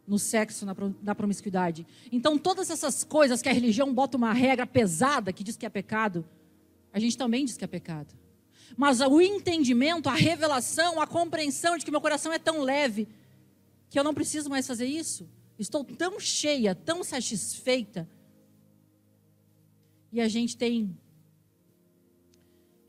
no 0.07 0.19
sexo, 0.19 0.65
na, 0.65 0.75
na 1.03 1.15
promiscuidade. 1.15 1.87
Então, 2.13 2.39
todas 2.39 2.71
essas 2.71 3.03
coisas 3.03 3.43
que 3.43 3.49
a 3.49 3.53
religião 3.53 3.93
bota 3.93 4.17
uma 4.17 4.33
regra 4.33 4.67
pesada 4.67 5.33
que 5.33 5.43
diz 5.43 5.57
que 5.57 5.67
é 5.67 5.69
pecado, 5.69 6.25
a 6.93 6.99
gente 6.99 7.19
também 7.19 7.45
diz 7.45 7.57
que 7.57 7.65
é 7.65 7.69
pecado. 7.69 8.15
Mas 8.77 9.01
o 9.01 9.21
entendimento, 9.21 10.09
a 10.09 10.15
revelação, 10.15 11.01
a 11.01 11.07
compreensão 11.07 11.77
de 11.77 11.85
que 11.85 11.91
meu 11.91 12.01
coração 12.01 12.33
é 12.33 12.39
tão 12.39 12.63
leve 12.63 13.09
que 13.89 13.99
eu 13.99 14.05
não 14.05 14.15
preciso 14.15 14.49
mais 14.49 14.67
fazer 14.67 14.87
isso. 14.87 15.29
Estou 15.59 15.85
tão 15.85 16.21
cheia, 16.21 16.75
tão 16.75 17.03
satisfeita. 17.03 18.09
E 20.13 20.21
a 20.21 20.29
gente 20.29 20.57
tem 20.57 20.97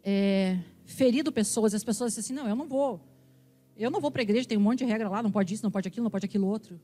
é, 0.04 0.60
ferido 0.86 1.32
pessoas, 1.32 1.74
as 1.74 1.84
pessoas 1.84 2.14
dizem 2.14 2.22
assim: 2.22 2.34
não, 2.34 2.50
eu 2.50 2.56
não 2.56 2.68
vou. 2.68 3.02
Eu 3.76 3.92
não 3.92 4.02
vou 4.02 4.10
para 4.10 4.22
a 4.22 4.24
igreja, 4.24 4.48
tem 4.48 4.58
um 4.58 4.62
monte 4.62 4.80
de 4.80 4.86
regra 4.86 5.08
lá, 5.08 5.22
não 5.22 5.32
pode 5.32 5.54
isso, 5.54 5.64
não 5.64 5.72
pode 5.72 5.88
aquilo, 5.88 6.04
não 6.06 6.12
pode 6.12 6.26
aquilo 6.26 6.48
outro. 6.48 6.80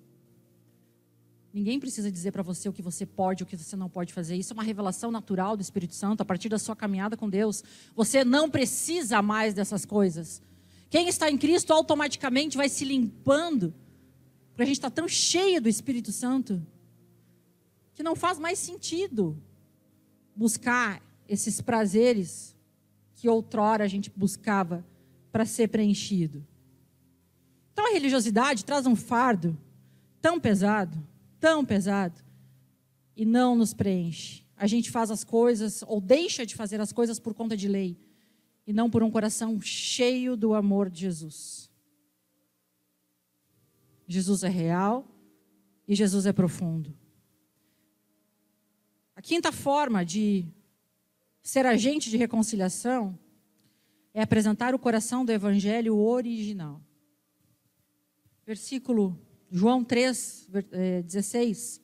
Ninguém 1.53 1.79
precisa 1.79 2.11
dizer 2.11 2.31
para 2.31 2.41
você 2.41 2.67
o 2.67 2.73
que 2.73 2.81
você 2.81 3.05
pode, 3.05 3.43
o 3.43 3.45
que 3.45 3.55
você 3.55 3.75
não 3.75 3.87
pode 3.87 4.11
fazer. 4.11 4.35
Isso 4.35 4.53
é 4.53 4.55
uma 4.55 4.63
revelação 4.63 5.11
natural 5.11 5.55
do 5.55 5.61
Espírito 5.61 5.93
Santo 5.93 6.21
a 6.21 6.25
partir 6.25 6.49
da 6.49 6.57
sua 6.57 6.75
caminhada 6.75 7.15
com 7.15 7.29
Deus. 7.29 7.63
Você 7.95 8.25
não 8.25 8.49
precisa 8.49 9.21
mais 9.21 9.53
dessas 9.53 9.85
coisas. 9.85 10.41
Quem 10.89 11.07
está 11.07 11.29
em 11.29 11.37
Cristo 11.37 11.71
automaticamente 11.71 12.57
vai 12.57 12.69
se 12.69 12.83
limpando, 12.83 13.71
porque 14.49 14.63
a 14.63 14.65
gente 14.65 14.77
está 14.77 14.89
tão 14.89 15.07
cheio 15.07 15.61
do 15.61 15.69
Espírito 15.69 16.11
Santo 16.11 16.65
que 17.93 18.01
não 18.01 18.15
faz 18.15 18.39
mais 18.39 18.57
sentido 18.57 19.39
buscar 20.35 21.03
esses 21.29 21.61
prazeres 21.61 22.55
que 23.13 23.29
outrora 23.29 23.83
a 23.83 23.87
gente 23.87 24.09
buscava 24.09 24.83
para 25.31 25.45
ser 25.45 25.67
preenchido. 25.67 26.43
Então 27.71 27.87
a 27.87 27.93
religiosidade 27.93 28.65
traz 28.65 28.87
um 28.87 28.95
fardo 28.95 29.55
tão 30.19 30.39
pesado 30.39 31.12
tão 31.43 31.65
pesado 31.65 32.23
e 33.17 33.25
não 33.25 33.53
nos 33.53 33.73
preenche. 33.73 34.45
A 34.55 34.65
gente 34.65 34.89
faz 34.89 35.11
as 35.11 35.25
coisas 35.25 35.83
ou 35.85 35.99
deixa 35.99 36.45
de 36.45 36.55
fazer 36.55 36.79
as 36.79 36.93
coisas 36.93 37.19
por 37.19 37.33
conta 37.33 37.57
de 37.57 37.67
lei 37.67 37.99
e 38.65 38.71
não 38.71 38.89
por 38.89 39.03
um 39.03 39.11
coração 39.11 39.59
cheio 39.59 40.37
do 40.37 40.53
amor 40.53 40.89
de 40.89 41.01
Jesus. 41.01 41.69
Jesus 44.07 44.41
é 44.45 44.47
real 44.47 45.05
e 45.85 45.93
Jesus 45.93 46.25
é 46.25 46.31
profundo. 46.31 46.97
A 49.13 49.21
quinta 49.21 49.51
forma 49.51 50.05
de 50.05 50.45
ser 51.41 51.65
agente 51.65 52.09
de 52.09 52.15
reconciliação 52.15 53.19
é 54.13 54.21
apresentar 54.21 54.73
o 54.73 54.79
coração 54.79 55.25
do 55.25 55.31
evangelho 55.33 55.97
original. 55.97 56.81
Versículo 58.45 59.19
João 59.55 59.83
3, 59.83 60.49
16, 61.05 61.79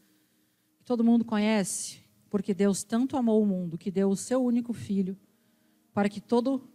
que 0.79 0.83
todo 0.83 1.03
mundo 1.03 1.23
conhece, 1.23 1.99
porque 2.27 2.51
Deus 2.51 2.83
tanto 2.83 3.15
amou 3.15 3.43
o 3.43 3.45
mundo 3.45 3.77
que 3.77 3.91
deu 3.91 4.09
o 4.09 4.15
seu 4.15 4.43
único 4.43 4.73
filho, 4.73 5.15
para 5.93 6.09
que 6.09 6.19
todo 6.19 6.67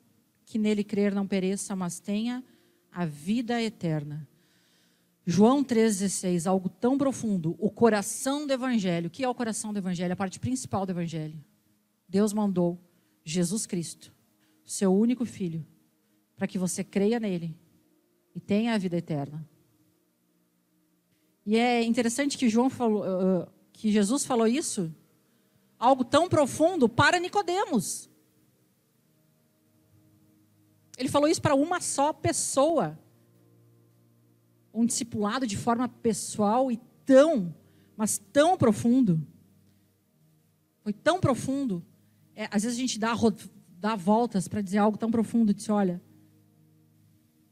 que 0.46 0.56
nele 0.56 0.84
crer 0.84 1.12
não 1.12 1.26
pereça, 1.26 1.74
mas 1.74 1.98
tenha 1.98 2.44
a 2.92 3.04
vida 3.04 3.60
eterna. 3.60 4.28
João 5.26 5.64
3,16, 5.64 6.46
algo 6.48 6.68
tão 6.68 6.96
profundo, 6.96 7.56
o 7.58 7.72
coração 7.72 8.46
do 8.46 8.52
Evangelho. 8.52 9.08
O 9.08 9.10
que 9.10 9.24
é 9.24 9.28
o 9.28 9.34
coração 9.34 9.72
do 9.72 9.80
Evangelho? 9.80 10.12
A 10.12 10.16
parte 10.16 10.38
principal 10.38 10.86
do 10.86 10.92
Evangelho. 10.92 11.44
Deus 12.08 12.32
mandou 12.32 12.78
Jesus 13.24 13.66
Cristo, 13.66 14.14
seu 14.64 14.94
único 14.94 15.24
filho, 15.24 15.66
para 16.36 16.46
que 16.46 16.56
você 16.56 16.84
creia 16.84 17.18
nele 17.18 17.52
e 18.32 18.38
tenha 18.38 18.74
a 18.74 18.78
vida 18.78 18.96
eterna. 18.96 19.44
E 21.46 21.56
é 21.56 21.82
interessante 21.82 22.38
que 22.38 22.48
João 22.48 22.70
falou, 22.70 23.02
uh, 23.02 23.46
que 23.72 23.92
Jesus 23.92 24.24
falou 24.24 24.46
isso, 24.46 24.94
algo 25.78 26.04
tão 26.04 26.28
profundo 26.28 26.88
para 26.88 27.18
Nicodemos. 27.18 28.08
Ele 30.96 31.08
falou 31.08 31.28
isso 31.28 31.42
para 31.42 31.54
uma 31.54 31.80
só 31.80 32.12
pessoa. 32.12 32.98
Um 34.72 34.86
discipulado 34.86 35.46
de 35.46 35.56
forma 35.56 35.88
pessoal 35.88 36.70
e 36.70 36.80
tão, 37.04 37.54
mas 37.96 38.18
tão 38.32 38.56
profundo. 38.56 39.20
Foi 40.82 40.92
tão 40.92 41.20
profundo. 41.20 41.84
É, 42.34 42.48
às 42.50 42.62
vezes 42.62 42.78
a 42.78 42.80
gente 42.80 42.98
dá, 42.98 43.12
dá 43.78 43.94
voltas 43.94 44.48
para 44.48 44.62
dizer 44.62 44.78
algo 44.78 44.96
tão 44.96 45.10
profundo. 45.10 45.52
Diz, 45.52 45.68
olha, 45.68 46.02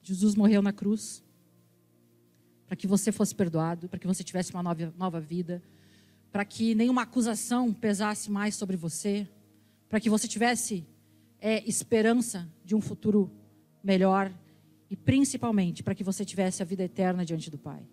Jesus 0.02 0.34
morreu 0.34 0.62
na 0.62 0.72
cruz 0.72 1.22
para 2.72 2.76
que 2.78 2.86
você 2.86 3.12
fosse 3.12 3.34
perdoado, 3.34 3.86
para 3.86 3.98
que 3.98 4.06
você 4.06 4.24
tivesse 4.24 4.50
uma 4.50 4.62
nova, 4.62 4.94
nova 4.96 5.20
vida, 5.20 5.62
para 6.30 6.42
que 6.42 6.74
nenhuma 6.74 7.02
acusação 7.02 7.70
pesasse 7.70 8.30
mais 8.30 8.54
sobre 8.54 8.78
você, 8.78 9.28
para 9.90 10.00
que 10.00 10.08
você 10.08 10.26
tivesse 10.26 10.86
é, 11.38 11.62
esperança 11.68 12.50
de 12.64 12.74
um 12.74 12.80
futuro 12.80 13.30
melhor 13.84 14.32
e 14.88 14.96
principalmente 14.96 15.82
para 15.82 15.94
que 15.94 16.02
você 16.02 16.24
tivesse 16.24 16.62
a 16.62 16.64
vida 16.64 16.82
eterna 16.82 17.26
diante 17.26 17.50
do 17.50 17.58
Pai. 17.58 17.86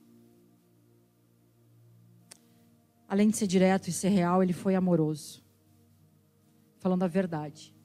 Além 3.05 3.29
de 3.29 3.35
ser 3.35 3.47
direto 3.47 3.89
e 3.89 3.91
ser 3.91 4.07
real, 4.07 4.41
ele 4.41 4.53
foi 4.53 4.75
amoroso, 4.75 5.43
falando 6.77 7.03
a 7.03 7.07
verdade. 7.07 7.75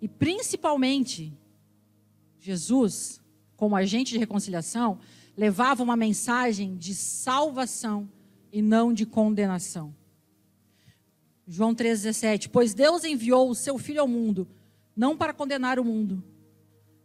E 0.00 0.08
principalmente, 0.08 1.38
Jesus 2.38 3.22
como 3.56 3.76
agente 3.76 4.12
de 4.12 4.18
reconciliação, 4.18 4.98
levava 5.36 5.82
uma 5.82 5.96
mensagem 5.96 6.76
de 6.76 6.94
salvação 6.94 8.08
e 8.52 8.62
não 8.62 8.92
de 8.92 9.04
condenação. 9.04 9.94
João 11.46 11.74
3,17: 11.74 12.48
Pois 12.50 12.74
Deus 12.74 13.04
enviou 13.04 13.50
o 13.50 13.54
seu 13.54 13.78
Filho 13.78 14.00
ao 14.00 14.08
mundo, 14.08 14.48
não 14.96 15.16
para 15.16 15.32
condenar 15.32 15.78
o 15.78 15.84
mundo, 15.84 16.22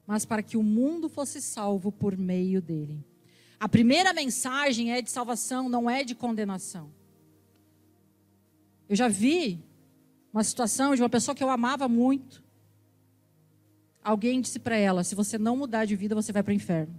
mas 0.05 0.25
para 0.25 0.41
que 0.43 0.57
o 0.57 0.63
mundo 0.63 1.09
fosse 1.09 1.41
salvo 1.41 1.91
por 1.91 2.17
meio 2.17 2.61
dele. 2.61 3.03
A 3.59 3.67
primeira 3.67 4.13
mensagem 4.13 4.93
é 4.93 5.01
de 5.01 5.11
salvação, 5.11 5.67
não 5.67 5.89
é 5.89 6.03
de 6.03 6.15
condenação. 6.15 6.89
Eu 8.87 8.95
já 8.95 9.07
vi 9.07 9.61
uma 10.31 10.43
situação 10.43 10.95
de 10.95 11.01
uma 11.01 11.09
pessoa 11.09 11.35
que 11.35 11.43
eu 11.43 11.49
amava 11.49 11.87
muito, 11.87 12.43
alguém 14.09 14.41
disse 14.41 14.59
para 14.59 14.75
ela: 14.75 15.03
se 15.03 15.15
você 15.15 15.37
não 15.37 15.55
mudar 15.55 15.85
de 15.85 15.95
vida, 15.95 16.15
você 16.15 16.31
vai 16.31 16.43
para 16.43 16.51
o 16.51 16.55
inferno. 16.55 16.93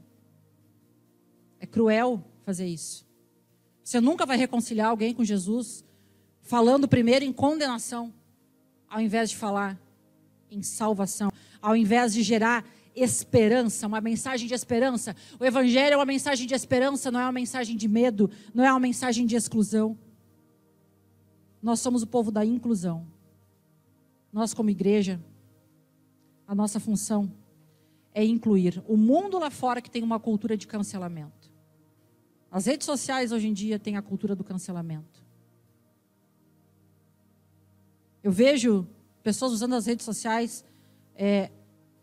É 1.58 1.66
cruel 1.66 2.24
fazer 2.44 2.66
isso. 2.66 3.06
Você 3.82 4.00
nunca 4.00 4.24
vai 4.24 4.36
reconciliar 4.36 4.88
alguém 4.88 5.12
com 5.12 5.24
Jesus 5.24 5.84
falando 6.42 6.88
primeiro 6.88 7.24
em 7.24 7.32
condenação, 7.32 8.12
ao 8.88 9.00
invés 9.00 9.30
de 9.30 9.36
falar 9.36 9.78
em 10.50 10.62
salvação, 10.62 11.30
ao 11.60 11.76
invés 11.76 12.14
de 12.14 12.22
gerar 12.22 12.64
esperança, 12.94 13.86
uma 13.86 14.00
mensagem 14.00 14.48
de 14.48 14.54
esperança. 14.54 15.14
O 15.38 15.44
Evangelho 15.44 15.94
é 15.94 15.96
uma 15.96 16.06
mensagem 16.06 16.46
de 16.46 16.54
esperança, 16.54 17.10
não 17.10 17.20
é 17.20 17.24
uma 17.24 17.32
mensagem 17.32 17.76
de 17.76 17.88
medo, 17.88 18.30
não 18.54 18.64
é 18.64 18.70
uma 18.70 18.80
mensagem 18.80 19.26
de 19.26 19.36
exclusão. 19.36 19.98
Nós 21.62 21.80
somos 21.80 22.02
o 22.02 22.06
povo 22.06 22.30
da 22.30 22.44
inclusão. 22.44 23.06
Nós, 24.32 24.54
como 24.54 24.70
igreja, 24.70 25.20
a 26.50 26.54
nossa 26.56 26.80
função 26.80 27.32
é 28.12 28.24
incluir 28.24 28.82
o 28.88 28.96
mundo 28.96 29.38
lá 29.38 29.52
fora 29.52 29.80
que 29.80 29.88
tem 29.88 30.02
uma 30.02 30.18
cultura 30.18 30.56
de 30.56 30.66
cancelamento. 30.66 31.48
As 32.50 32.66
redes 32.66 32.86
sociais 32.86 33.30
hoje 33.30 33.46
em 33.46 33.52
dia 33.52 33.78
têm 33.78 33.96
a 33.96 34.02
cultura 34.02 34.34
do 34.34 34.42
cancelamento. 34.42 35.24
Eu 38.20 38.32
vejo 38.32 38.84
pessoas 39.22 39.52
usando 39.52 39.74
as 39.74 39.86
redes 39.86 40.04
sociais 40.04 40.64
é, 41.14 41.52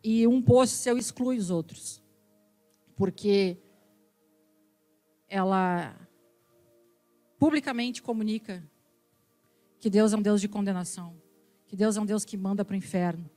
e 0.02 0.26
um 0.26 0.42
poço 0.42 0.76
seu 0.76 0.98
exclui 0.98 1.38
os 1.38 1.50
outros. 1.50 2.02
Porque 2.96 3.58
ela 5.28 5.94
publicamente 7.38 8.02
comunica 8.02 8.64
que 9.78 9.90
Deus 9.90 10.14
é 10.14 10.16
um 10.16 10.22
Deus 10.22 10.40
de 10.40 10.48
condenação, 10.48 11.22
que 11.66 11.76
Deus 11.76 11.98
é 11.98 12.02
um 12.02 12.06
Deus 12.06 12.24
que 12.24 12.38
manda 12.38 12.64
para 12.64 12.76
o 12.76 12.78
inferno. 12.78 13.30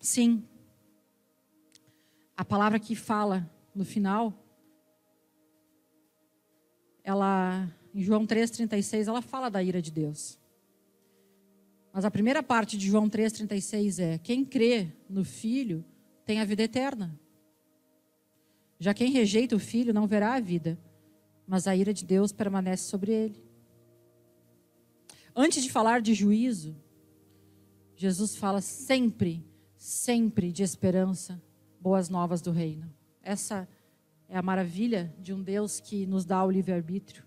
Sim, 0.00 0.46
a 2.36 2.44
palavra 2.44 2.78
que 2.78 2.94
fala 2.94 3.50
no 3.74 3.84
final, 3.84 4.32
ela, 7.02 7.72
em 7.94 8.02
João 8.02 8.26
3,36, 8.26 9.08
ela 9.08 9.22
fala 9.22 9.48
da 9.48 9.62
ira 9.62 9.80
de 9.80 9.90
Deus. 9.90 10.38
Mas 11.92 12.04
a 12.04 12.10
primeira 12.10 12.42
parte 12.42 12.76
de 12.76 12.88
João 12.88 13.08
3,36 13.08 14.02
é: 14.02 14.18
quem 14.18 14.44
crê 14.44 14.92
no 15.08 15.24
Filho 15.24 15.82
tem 16.26 16.40
a 16.40 16.44
vida 16.44 16.62
eterna. 16.62 17.18
Já 18.78 18.92
quem 18.92 19.10
rejeita 19.10 19.56
o 19.56 19.58
Filho 19.58 19.94
não 19.94 20.06
verá 20.06 20.34
a 20.34 20.40
vida, 20.40 20.78
mas 21.46 21.66
a 21.66 21.74
ira 21.74 21.94
de 21.94 22.04
Deus 22.04 22.32
permanece 22.32 22.84
sobre 22.84 23.12
ele. 23.12 23.42
Antes 25.34 25.62
de 25.62 25.70
falar 25.70 26.02
de 26.02 26.12
juízo, 26.12 26.76
Jesus 27.94 28.36
fala 28.36 28.60
sempre, 28.60 29.42
sempre 29.76 30.50
de 30.50 30.62
esperança, 30.62 31.40
boas 31.80 32.08
novas 32.08 32.40
do 32.40 32.50
reino. 32.50 32.92
Essa 33.22 33.68
é 34.28 34.36
a 34.36 34.42
maravilha 34.42 35.14
de 35.18 35.32
um 35.32 35.42
Deus 35.42 35.80
que 35.80 36.06
nos 36.06 36.24
dá 36.24 36.44
o 36.44 36.50
livre-arbítrio. 36.50 37.24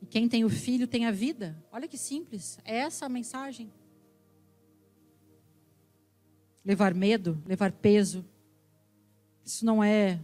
E 0.00 0.06
quem 0.06 0.28
tem 0.28 0.44
o 0.44 0.50
filho 0.50 0.86
tem 0.86 1.06
a 1.06 1.10
vida. 1.10 1.56
Olha 1.72 1.88
que 1.88 1.96
simples. 1.96 2.58
É 2.64 2.76
essa 2.76 3.06
a 3.06 3.08
mensagem. 3.08 3.72
Levar 6.64 6.94
medo, 6.94 7.42
levar 7.46 7.72
peso. 7.72 8.24
Isso 9.44 9.64
não 9.64 9.82
é 9.82 10.20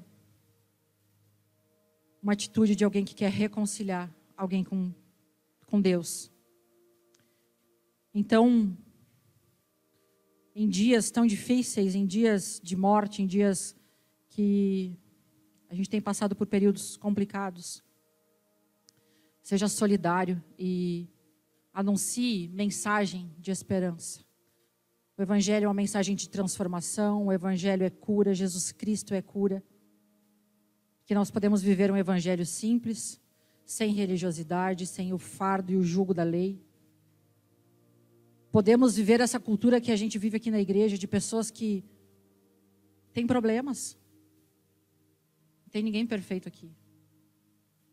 uma 2.23 2.33
atitude 2.33 2.77
de 2.77 2.85
alguém 2.85 3.05
que 3.05 3.15
quer 3.15 3.31
reconciliar 3.31 4.15
alguém 4.37 4.63
com, 4.63 4.93
com 5.67 5.81
Deus. 5.81 6.31
Então, 8.15 8.77
em 10.63 10.69
dias 10.69 11.11
tão 11.11 11.27
difíceis, 11.27 11.95
em 11.95 12.05
dias 12.05 12.61
de 12.63 12.77
morte, 12.77 13.23
em 13.23 13.27
dias 13.27 13.75
que 14.29 14.95
a 15.71 15.75
gente 15.75 15.89
tem 15.89 16.03
passado 16.03 16.37
por 16.37 16.47
períodos 16.47 16.99
complicados, 16.99 17.83
Seja 19.43 19.69
solidário 19.69 20.41
e 20.59 21.09
anuncie 21.73 22.47
mensagem 22.49 23.35
de 23.39 23.51
esperança. 23.51 24.21
O 25.17 25.23
Evangelho 25.23 25.65
é 25.65 25.69
uma 25.69 25.75
mensagem 25.75 26.15
de 26.15 26.29
transformação, 26.29 27.27
o 27.27 27.33
Evangelho 27.33 27.83
é 27.83 27.91
cura, 27.91 28.35
Jesus 28.35 28.71
Cristo 28.71 29.15
é 29.15 29.23
cura. 29.23 29.63
Que 31.07 31.15
nós 31.15 31.31
podemos 31.31 31.63
viver 31.63 31.91
um 31.91 31.97
Evangelho 31.97 32.45
simples, 32.45 33.19
sem 33.65 33.95
religiosidade, 33.95 34.87
sem 34.87 35.13
o 35.15 35.19
fardo 35.19 35.73
e 35.73 35.77
o 35.77 35.83
jugo 35.83 36.13
da 36.13 36.23
lei. 36.23 36.63
Podemos 38.51 38.97
viver 38.97 39.21
essa 39.21 39.39
cultura 39.39 39.81
que 39.81 39.93
a 39.93 39.97
gente 39.97 40.19
vive 40.19 40.37
aqui 40.37 40.51
na 40.51 40.61
igreja, 40.61 40.99
de 40.99 41.07
pessoas 41.07 41.51
que 41.51 41.85
têm 43.13 43.27
problemas. 43.27 43.97
Não 45.65 45.71
tem 45.71 45.83
ninguém 45.83 46.07
perfeito 46.07 46.49
aqui. 46.49 46.71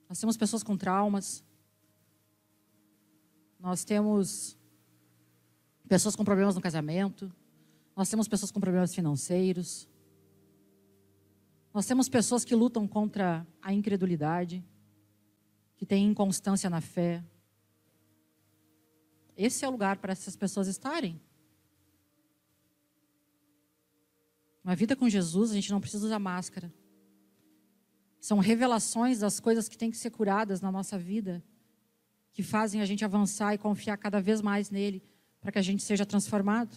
Nós 0.09 0.19
temos 0.19 0.35
pessoas 0.35 0.63
com 0.63 0.75
traumas. 0.75 1.43
Nós 3.59 3.83
temos 3.83 4.57
pessoas 5.87 6.15
com 6.15 6.25
problemas 6.25 6.55
no 6.55 6.61
casamento. 6.61 7.31
Nós 7.95 8.09
temos 8.09 8.27
pessoas 8.27 8.51
com 8.51 8.59
problemas 8.59 8.95
financeiros. 8.95 9.87
Nós 11.73 11.85
temos 11.85 12.09
pessoas 12.09 12.43
que 12.43 12.55
lutam 12.55 12.87
contra 12.87 13.45
a 13.61 13.71
incredulidade, 13.71 14.65
que 15.75 15.85
têm 15.85 16.09
inconstância 16.09 16.69
na 16.69 16.81
fé. 16.81 17.23
Esse 19.37 19.63
é 19.63 19.67
o 19.67 19.71
lugar 19.71 19.97
para 19.97 20.11
essas 20.11 20.35
pessoas 20.35 20.67
estarem. 20.67 21.21
Uma 24.63 24.75
vida 24.75 24.95
com 24.95 25.07
Jesus, 25.07 25.51
a 25.51 25.53
gente 25.53 25.71
não 25.71 25.79
precisa 25.79 26.07
usar 26.07 26.19
máscara. 26.19 26.73
São 28.19 28.39
revelações 28.39 29.19
das 29.19 29.39
coisas 29.39 29.69
que 29.69 29.77
têm 29.77 29.91
que 29.91 29.97
ser 29.97 30.09
curadas 30.09 30.59
na 30.59 30.71
nossa 30.71 30.97
vida, 30.97 31.43
que 32.33 32.41
fazem 32.43 32.81
a 32.81 32.85
gente 32.85 33.05
avançar 33.05 33.53
e 33.53 33.57
confiar 33.57 33.95
cada 33.95 34.19
vez 34.19 34.41
mais 34.41 34.71
nele, 34.71 35.03
para 35.39 35.51
que 35.51 35.59
a 35.59 35.61
gente 35.61 35.83
seja 35.83 36.05
transformado. 36.05 36.75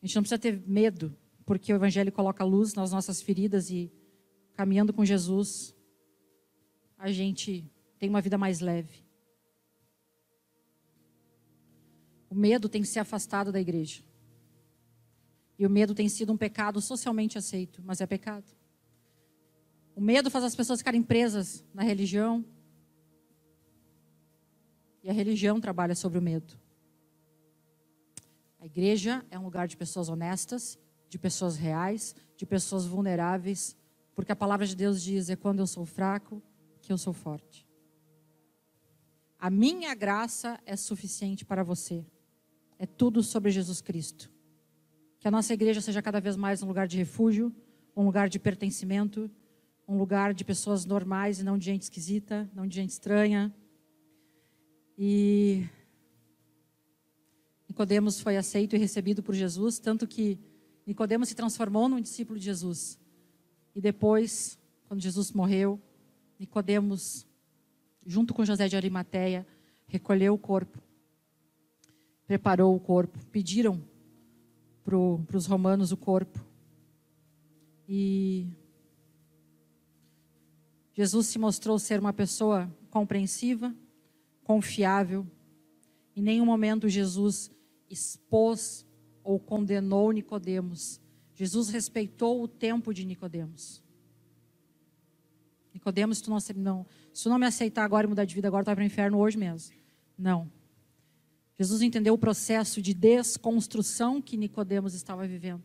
A 0.00 0.06
gente 0.06 0.14
não 0.14 0.22
precisa 0.22 0.38
ter 0.38 0.62
medo, 0.66 1.16
porque 1.46 1.72
o 1.72 1.76
Evangelho 1.76 2.12
coloca 2.12 2.44
luz 2.44 2.74
nas 2.74 2.92
nossas 2.92 3.22
feridas 3.22 3.70
e, 3.70 3.90
caminhando 4.52 4.92
com 4.92 5.04
Jesus, 5.04 5.74
a 6.98 7.10
gente 7.10 7.68
tem 7.98 8.10
uma 8.10 8.20
vida 8.20 8.38
mais 8.38 8.60
leve. 8.60 9.03
O 12.34 12.36
medo 12.36 12.68
tem 12.68 12.82
que 12.82 12.88
ser 12.88 12.98
afastado 12.98 13.52
da 13.52 13.60
igreja. 13.60 14.02
E 15.56 15.64
o 15.64 15.70
medo 15.70 15.94
tem 15.94 16.08
sido 16.08 16.32
um 16.32 16.36
pecado 16.36 16.80
socialmente 16.80 17.38
aceito, 17.38 17.80
mas 17.84 18.00
é 18.00 18.06
pecado. 18.08 18.50
O 19.94 20.00
medo 20.00 20.28
faz 20.32 20.44
as 20.44 20.56
pessoas 20.56 20.80
ficarem 20.80 21.00
presas 21.00 21.64
na 21.72 21.84
religião. 21.84 22.44
E 25.00 25.08
a 25.08 25.12
religião 25.12 25.60
trabalha 25.60 25.94
sobre 25.94 26.18
o 26.18 26.22
medo. 26.22 26.58
A 28.58 28.66
igreja 28.66 29.24
é 29.30 29.38
um 29.38 29.44
lugar 29.44 29.68
de 29.68 29.76
pessoas 29.76 30.08
honestas, 30.08 30.76
de 31.08 31.20
pessoas 31.20 31.54
reais, 31.54 32.16
de 32.36 32.44
pessoas 32.44 32.84
vulneráveis, 32.84 33.76
porque 34.12 34.32
a 34.32 34.36
palavra 34.36 34.66
de 34.66 34.74
Deus 34.74 35.00
diz: 35.00 35.30
é 35.30 35.36
quando 35.36 35.60
eu 35.60 35.68
sou 35.68 35.86
fraco 35.86 36.42
que 36.82 36.92
eu 36.92 36.98
sou 36.98 37.12
forte. 37.12 37.64
A 39.38 39.48
minha 39.48 39.94
graça 39.94 40.58
é 40.66 40.74
suficiente 40.74 41.44
para 41.44 41.62
você. 41.62 42.04
É 42.84 42.86
tudo 42.86 43.22
sobre 43.22 43.50
Jesus 43.50 43.80
Cristo. 43.80 44.30
Que 45.18 45.26
a 45.26 45.30
nossa 45.30 45.54
igreja 45.54 45.80
seja 45.80 46.02
cada 46.02 46.20
vez 46.20 46.36
mais 46.36 46.62
um 46.62 46.66
lugar 46.66 46.86
de 46.86 46.98
refúgio, 46.98 47.50
um 47.96 48.04
lugar 48.04 48.28
de 48.28 48.38
pertencimento, 48.38 49.30
um 49.88 49.96
lugar 49.96 50.34
de 50.34 50.44
pessoas 50.44 50.84
normais 50.84 51.40
e 51.40 51.44
não 51.44 51.56
de 51.56 51.64
gente 51.64 51.80
esquisita, 51.80 52.46
não 52.54 52.66
de 52.66 52.74
gente 52.74 52.90
estranha. 52.90 53.50
E 54.98 55.66
Nicodemos 57.66 58.20
foi 58.20 58.36
aceito 58.36 58.76
e 58.76 58.78
recebido 58.78 59.22
por 59.22 59.34
Jesus, 59.34 59.78
tanto 59.78 60.06
que 60.06 60.38
Nicodemos 60.86 61.30
se 61.30 61.34
transformou 61.34 61.88
num 61.88 62.02
discípulo 62.02 62.38
de 62.38 62.44
Jesus. 62.44 63.00
E 63.74 63.80
depois, 63.80 64.58
quando 64.86 65.00
Jesus 65.00 65.32
morreu, 65.32 65.80
Nicodemos, 66.38 67.26
junto 68.04 68.34
com 68.34 68.44
José 68.44 68.68
de 68.68 68.76
Arimateia, 68.76 69.46
recolheu 69.86 70.34
o 70.34 70.38
corpo, 70.38 70.84
preparou 72.26 72.74
o 72.74 72.80
corpo, 72.80 73.18
pediram 73.26 73.82
para 74.84 75.36
os 75.36 75.46
romanos 75.46 75.92
o 75.92 75.96
corpo. 75.96 76.44
E 77.88 78.48
Jesus 80.92 81.26
se 81.26 81.38
mostrou 81.38 81.78
ser 81.78 81.98
uma 81.98 82.12
pessoa 82.12 82.70
compreensiva, 82.90 83.74
confiável. 84.42 85.26
Em 86.14 86.22
nenhum 86.22 86.46
momento 86.46 86.88
Jesus 86.88 87.50
expôs 87.90 88.86
ou 89.22 89.38
condenou 89.38 90.12
Nicodemos. 90.12 91.00
Jesus 91.34 91.68
respeitou 91.68 92.42
o 92.42 92.48
tempo 92.48 92.94
de 92.94 93.04
Nicodemos. 93.04 93.82
Nicodemos, 95.72 96.20
tu 96.20 96.30
não, 96.30 96.38
não, 96.56 96.86
se 97.12 97.24
tu 97.24 97.28
não 97.28 97.38
me 97.38 97.46
aceitar 97.46 97.84
agora 97.84 98.06
e 98.06 98.08
mudar 98.08 98.24
de 98.24 98.34
vida 98.34 98.46
agora, 98.46 98.62
tu 98.62 98.66
vai 98.66 98.76
para 98.76 98.82
o 98.82 98.86
inferno 98.86 99.18
hoje 99.18 99.36
mesmo. 99.36 99.74
Não. 100.16 100.48
Jesus 101.58 101.82
entendeu 101.82 102.14
o 102.14 102.18
processo 102.18 102.82
de 102.82 102.92
desconstrução 102.92 104.20
que 104.20 104.36
Nicodemos 104.36 104.94
estava 104.94 105.26
vivendo. 105.26 105.62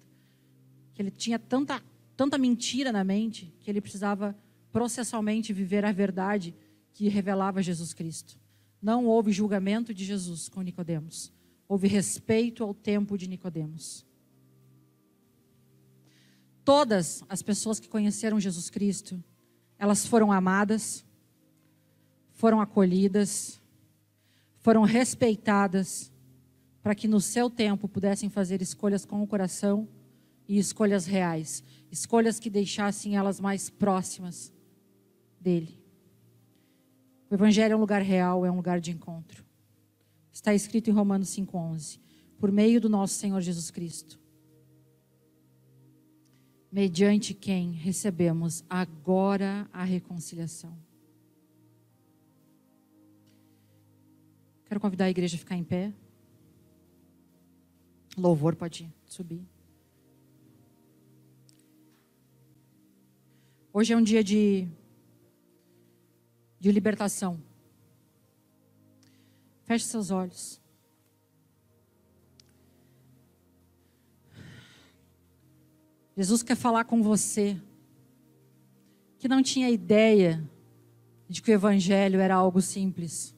Que 0.94 1.02
ele 1.02 1.12
tinha 1.12 1.40
tanta, 1.40 1.82
tanta 2.16 2.38
mentira 2.38 2.92
na 2.92 3.04
mente 3.04 3.54
que 3.60 3.70
ele 3.70 3.82
precisava 3.82 4.38
processualmente 4.72 5.52
viver 5.52 5.84
a 5.84 5.92
verdade 5.92 6.54
que 6.94 7.08
revelava 7.08 7.64
Jesus 7.64 7.94
Cristo. 7.94 8.38
Não 8.82 9.06
houve 9.06 9.32
julgamento 9.32 9.94
de 9.94 10.06
Jesus 10.06 10.48
com 10.48 10.62
Nicodemos. 10.62 11.34
Houve 11.68 11.88
respeito 11.88 12.64
ao 12.64 12.74
tempo 12.74 13.18
de 13.18 13.28
Nicodemos. 13.28 14.06
Todas 16.64 17.24
as 17.28 17.42
pessoas 17.42 17.80
que 17.80 17.90
conheceram 17.90 18.40
Jesus 18.40 18.70
Cristo, 18.70 19.22
elas 19.78 20.06
foram 20.06 20.32
amadas, 20.32 21.04
foram 22.34 22.62
acolhidas, 22.62 23.60
foram 24.60 24.84
respeitadas 24.84 26.12
para 26.82 26.95
que 26.95 27.07
no 27.07 27.20
seu 27.20 27.49
tempo 27.49 27.88
pudessem 27.88 28.30
fazer 28.30 28.62
escolhas 28.62 29.05
com 29.05 29.22
o 29.22 29.28
coração 29.28 29.88
e 30.47 30.57
escolhas 30.57 31.05
reais, 31.05 31.64
escolhas 31.91 32.39
que 32.39 32.49
deixassem 32.49 33.16
elas 33.16 33.39
mais 33.39 33.70
próximas 33.70 34.51
dele. 35.39 35.80
O 37.30 37.36
evangelho 37.36 37.74
é 37.74 37.76
um 37.76 37.80
lugar 37.80 38.01
real, 38.01 38.45
é 38.45 38.51
um 38.51 38.55
lugar 38.55 38.80
de 38.80 38.91
encontro. 38.91 39.45
Está 40.32 40.53
escrito 40.53 40.89
em 40.89 40.93
Romanos 40.93 41.30
5:11. 41.30 41.99
por 42.39 42.53
meio 42.53 42.80
do 42.80 42.88
nosso 42.88 43.16
Senhor 43.16 43.41
Jesus 43.41 43.70
Cristo, 43.70 44.18
mediante 46.72 47.34
quem 47.34 47.74
recebemos 47.74 48.64
agora 48.70 49.68
a 49.74 49.84
reconciliação. 49.84 50.89
Quero 54.70 54.80
convidar 54.80 55.05
a 55.05 55.09
igreja 55.09 55.36
a 55.36 55.39
ficar 55.39 55.55
em 55.55 55.63
pé. 55.63 55.91
Louvor 58.15 58.55
pode 58.55 58.88
subir. 59.03 59.43
Hoje 63.74 63.93
é 63.93 63.97
um 63.97 64.03
dia 64.03 64.24
de, 64.24 64.67
de 66.59 66.72
libertação. 66.72 67.41
Feche 69.63 69.86
seus 69.86 70.11
olhos. 70.11 70.61
Jesus 76.15 76.43
quer 76.43 76.55
falar 76.55 76.86
com 76.86 77.01
você 77.01 77.59
que 79.17 79.28
não 79.28 79.41
tinha 79.41 79.67
ideia 79.72 80.47
de 81.28 81.41
que 81.41 81.49
o 81.49 81.53
Evangelho 81.55 82.20
era 82.20 82.36
algo 82.36 82.61
simples. 82.61 83.36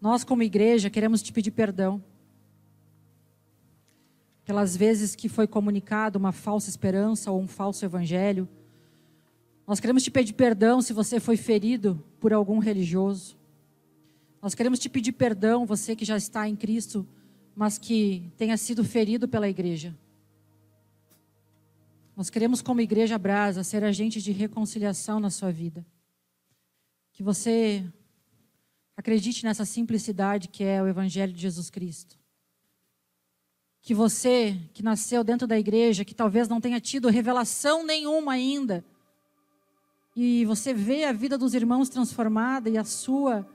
Nós, 0.00 0.22
como 0.22 0.42
igreja, 0.42 0.88
queremos 0.88 1.22
te 1.22 1.32
pedir 1.32 1.50
perdão 1.50 2.02
pelas 4.44 4.76
vezes 4.76 5.14
que 5.14 5.28
foi 5.28 5.46
comunicado 5.46 6.18
uma 6.18 6.32
falsa 6.32 6.70
esperança 6.70 7.30
ou 7.30 7.40
um 7.40 7.46
falso 7.46 7.84
Evangelho. 7.84 8.48
Nós 9.66 9.80
queremos 9.80 10.02
te 10.02 10.10
pedir 10.10 10.32
perdão 10.32 10.80
se 10.80 10.92
você 10.92 11.20
foi 11.20 11.36
ferido 11.36 12.02
por 12.18 12.32
algum 12.32 12.58
religioso. 12.58 13.36
Nós 14.40 14.54
queremos 14.54 14.78
te 14.78 14.88
pedir 14.88 15.12
perdão, 15.12 15.66
você 15.66 15.94
que 15.94 16.04
já 16.04 16.16
está 16.16 16.48
em 16.48 16.56
Cristo, 16.56 17.06
mas 17.54 17.76
que 17.76 18.32
tenha 18.36 18.56
sido 18.56 18.84
ferido 18.84 19.28
pela 19.28 19.48
igreja. 19.48 19.94
Nós 22.16 22.30
queremos, 22.30 22.62
como 22.62 22.80
Igreja 22.80 23.18
Brasa, 23.18 23.62
ser 23.62 23.84
agentes 23.84 24.22
de 24.22 24.32
reconciliação 24.32 25.20
na 25.20 25.28
sua 25.28 25.52
vida. 25.52 25.84
Que 27.12 27.22
você 27.22 27.84
acredite 28.98 29.44
nessa 29.44 29.64
simplicidade 29.64 30.48
que 30.48 30.64
é 30.64 30.82
o 30.82 30.88
Evangelho 30.88 31.32
de 31.32 31.40
Jesus 31.40 31.70
Cristo. 31.70 32.18
Que 33.80 33.94
você, 33.94 34.58
que 34.74 34.82
nasceu 34.82 35.22
dentro 35.22 35.46
da 35.46 35.56
igreja, 35.56 36.04
que 36.04 36.16
talvez 36.16 36.48
não 36.48 36.60
tenha 36.60 36.80
tido 36.80 37.08
revelação 37.08 37.86
nenhuma 37.86 38.32
ainda, 38.32 38.84
e 40.16 40.44
você 40.46 40.74
vê 40.74 41.04
a 41.04 41.12
vida 41.12 41.38
dos 41.38 41.54
irmãos 41.54 41.88
transformada 41.88 42.68
e 42.68 42.76
a 42.76 42.82
sua 42.82 43.48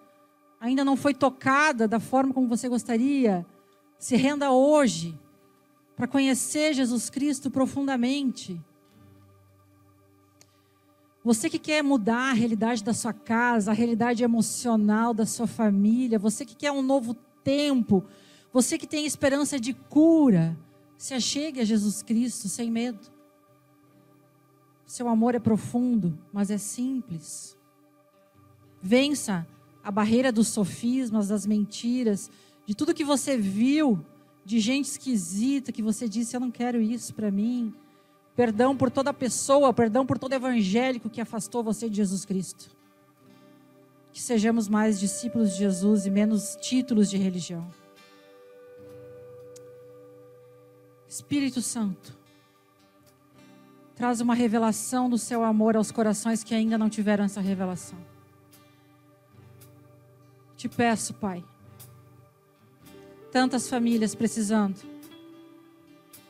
ainda 0.62 0.86
não 0.86 0.96
foi 0.96 1.14
tocada 1.14 1.89
da 1.89 2.00
forma 2.00 2.34
como 2.34 2.48
você 2.48 2.70
gostaria, 2.70 3.46
se 4.00 4.16
renda 4.16 4.50
hoje 4.50 5.20
para 5.94 6.08
conhecer 6.08 6.74
Jesus 6.74 7.10
Cristo 7.10 7.52
profundamente. 7.52 8.62
Você 11.24 11.49
que 11.49 11.57
quer 11.57 11.82
mudar 11.82 12.32
a 12.32 12.34
realidade 12.34 12.84
da 12.84 12.93
sua 12.93 13.13
casa, 13.13 13.71
a 13.71 13.74
realidade 13.74 14.24
emocional 14.24 15.13
da 15.13 15.26
sua 15.26 15.47
família, 15.47 16.19
você 16.19 16.45
que 16.45 16.55
quer 16.55 16.71
um 16.71 16.82
novo 16.82 17.13
tempo, 17.43 18.03
você 18.51 18.78
que 18.78 18.86
tem 18.86 19.05
esperança 19.05 19.57
de 19.57 19.74
cura, 19.74 20.57
se 20.97 21.13
achegue 21.13 21.61
a 21.61 21.65
Jesus 21.65 22.01
Cristo 22.01 22.49
sem 22.49 22.69
medo. 22.69 22.99
Seu 24.86 25.07
amor 25.07 25.34
é 25.34 25.39
profundo, 25.39 26.19
mas 26.32 26.51
é 26.51 26.57
simples. 26.57 27.57
Vença 28.82 29.47
a 29.82 29.89
barreira 29.89 30.32
dos 30.32 30.49
sofismas, 30.49 31.30
das 31.30 31.45
mentiras, 31.45 32.30
de 32.65 32.76
tudo 32.76 32.93
que 32.93 33.03
você 33.03 33.38
viu 33.38 34.05
de 34.45 34.59
gente 34.59 34.86
esquisita 34.86 35.71
que 35.71 35.82
você 35.82 36.07
disse: 36.07 36.36
Eu 36.36 36.41
não 36.41 36.51
quero 36.51 36.82
isso 36.82 37.13
para 37.13 37.32
mim. 37.32 37.74
Perdão 38.36 38.75
por 38.75 38.89
toda 38.89 39.13
pessoa, 39.13 39.73
perdão 39.73 40.05
por 40.05 40.17
todo 40.17 40.34
evangélico 40.34 41.09
que 41.09 41.21
afastou 41.21 41.63
você 41.63 41.88
de 41.88 41.97
Jesus 41.97 42.25
Cristo. 42.25 42.69
Que 44.11 44.21
sejamos 44.21 44.67
mais 44.67 44.99
discípulos 44.99 45.51
de 45.51 45.59
Jesus 45.59 46.05
e 46.05 46.09
menos 46.09 46.55
títulos 46.59 47.09
de 47.09 47.17
religião. 47.17 47.67
Espírito 51.07 51.61
Santo, 51.61 52.17
traz 53.95 54.19
uma 54.19 54.34
revelação 54.34 55.07
do 55.07 55.17
seu 55.17 55.43
amor 55.43 55.77
aos 55.77 55.91
corações 55.91 56.43
que 56.43 56.55
ainda 56.55 56.75
não 56.75 56.89
tiveram 56.89 57.25
essa 57.25 57.39
revelação. 57.39 57.99
Te 60.57 60.67
peço, 60.67 61.13
Pai, 61.13 61.43
tantas 63.31 63.69
famílias 63.69 64.15
precisando 64.15 64.93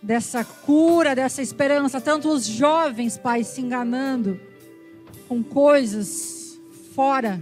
dessa 0.03 0.43
cura, 0.43 1.15
dessa 1.15 1.41
esperança, 1.41 1.99
tantos 1.99 2.45
jovens, 2.45 3.17
Pai, 3.17 3.43
se 3.43 3.61
enganando 3.61 4.39
com 5.27 5.41
coisas 5.41 6.59
fora 6.93 7.41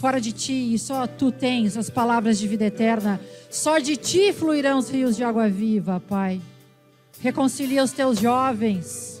fora 0.00 0.18
de 0.18 0.32
ti, 0.32 0.72
e 0.72 0.78
só 0.78 1.06
tu 1.06 1.30
tens 1.30 1.76
as 1.76 1.90
palavras 1.90 2.38
de 2.38 2.48
vida 2.48 2.64
eterna. 2.64 3.20
Só 3.50 3.78
de 3.78 3.98
ti 3.98 4.32
fluirão 4.32 4.78
os 4.78 4.88
rios 4.88 5.14
de 5.14 5.22
água 5.22 5.46
viva, 5.46 6.00
Pai. 6.08 6.40
Reconcilia 7.20 7.84
os 7.84 7.92
teus 7.92 8.18
jovens. 8.18 9.20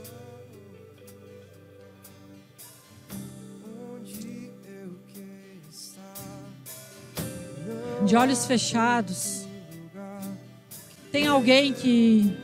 de 8.02 8.16
olhos 8.16 8.46
fechados. 8.46 9.39
Tem 11.12 11.26
alguém 11.26 11.72
que 11.72 12.36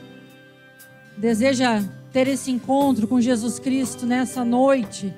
deseja 1.17 1.81
ter 2.11 2.27
esse 2.27 2.51
encontro 2.51 3.07
com 3.07 3.21
Jesus 3.21 3.59
Cristo 3.59 4.05
nessa 4.05 4.43
noite? 4.43 5.13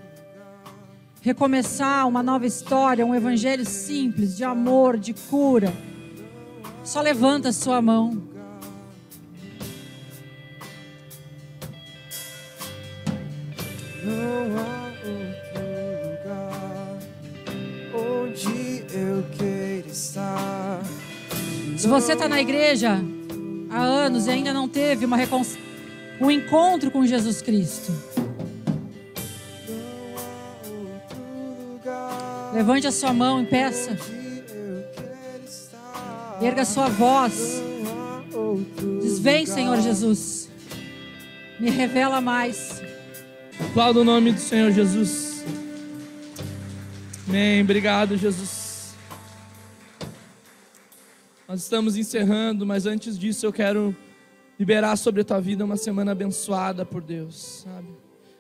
Recomeçar 1.22 2.08
uma 2.08 2.22
nova 2.22 2.46
história, 2.46 3.06
um 3.06 3.16
evangelho 3.16 3.66
simples, 3.66 4.38
de 4.38 4.44
amor, 4.44 4.98
de 4.98 5.14
cura. 5.14 5.74
Só 6.84 7.02
levanta 7.02 7.50
a 7.50 7.54
sua 7.54 7.82
mão. 7.82 8.22
Não 14.04 14.58
há 14.58 14.94
outro 15.04 15.64
lugar 16.06 17.00
onde 17.94 18.84
eu 18.94 19.26
quero. 19.38 19.60
Se 21.78 21.88
você 21.88 22.14
está 22.14 22.28
na 22.28 22.40
igreja 22.40 23.02
há 23.70 23.82
anos 23.82 24.28
e 24.28 24.32
ainda 24.32 24.54
não 24.54 24.68
teve 24.68 25.06
uma 25.06 25.18
recon... 25.18 25.46
um 26.20 26.30
encontro 26.32 26.90
com 26.92 27.06
Jesus 27.06 27.42
Cristo, 27.42 27.92
levante 32.54 32.88
a 32.88 32.92
sua 32.92 33.14
mão 33.14 33.42
e 33.42 33.46
peça. 33.46 33.98
Erga 36.42 36.62
a 36.62 36.66
sua 36.66 36.88
voz. 36.88 37.62
Diz: 39.02 39.20
Vem, 39.20 39.46
Senhor 39.46 39.82
Jesus. 39.82 40.50
Me 41.60 41.70
revela 41.70 42.22
mais. 42.22 42.82
Aplauda 43.60 44.00
o 44.00 44.04
nome 44.06 44.32
do 44.32 44.40
Senhor 44.40 44.72
Jesus. 44.72 45.44
Amém. 47.28 47.62
Obrigado, 47.62 48.18
Jesus. 48.18 48.59
Nós 51.50 51.64
estamos 51.64 51.98
encerrando, 51.98 52.64
mas 52.64 52.86
antes 52.86 53.18
disso 53.18 53.44
eu 53.44 53.52
quero 53.52 53.98
liberar 54.60 54.96
sobre 54.96 55.22
a 55.22 55.26
tua 55.26 55.42
vida 55.42 55.66
uma 55.66 55.78
semana 55.78 56.12
abençoada 56.12 56.86
por 56.86 57.02
Deus, 57.02 57.64
sabe? 57.64 57.88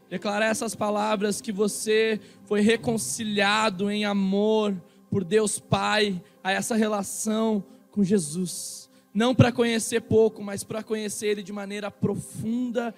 Declarar 0.07 0.45
essas 0.45 0.75
palavras 0.75 1.41
que 1.41 1.51
você 1.51 2.21
foi 2.45 2.61
reconciliado 2.61 3.89
em 3.89 4.05
amor 4.05 4.79
por 5.09 5.23
Deus 5.23 5.57
Pai, 5.57 6.21
a 6.43 6.51
essa 6.51 6.75
relação 6.75 7.63
com 7.89 8.03
Jesus. 8.03 8.87
Não 9.11 9.33
para 9.33 9.51
conhecer 9.51 10.01
pouco, 10.01 10.43
mas 10.43 10.63
para 10.63 10.83
conhecer 10.83 11.29
Ele 11.29 11.41
de 11.41 11.51
maneira 11.51 11.89
profunda 11.89 12.93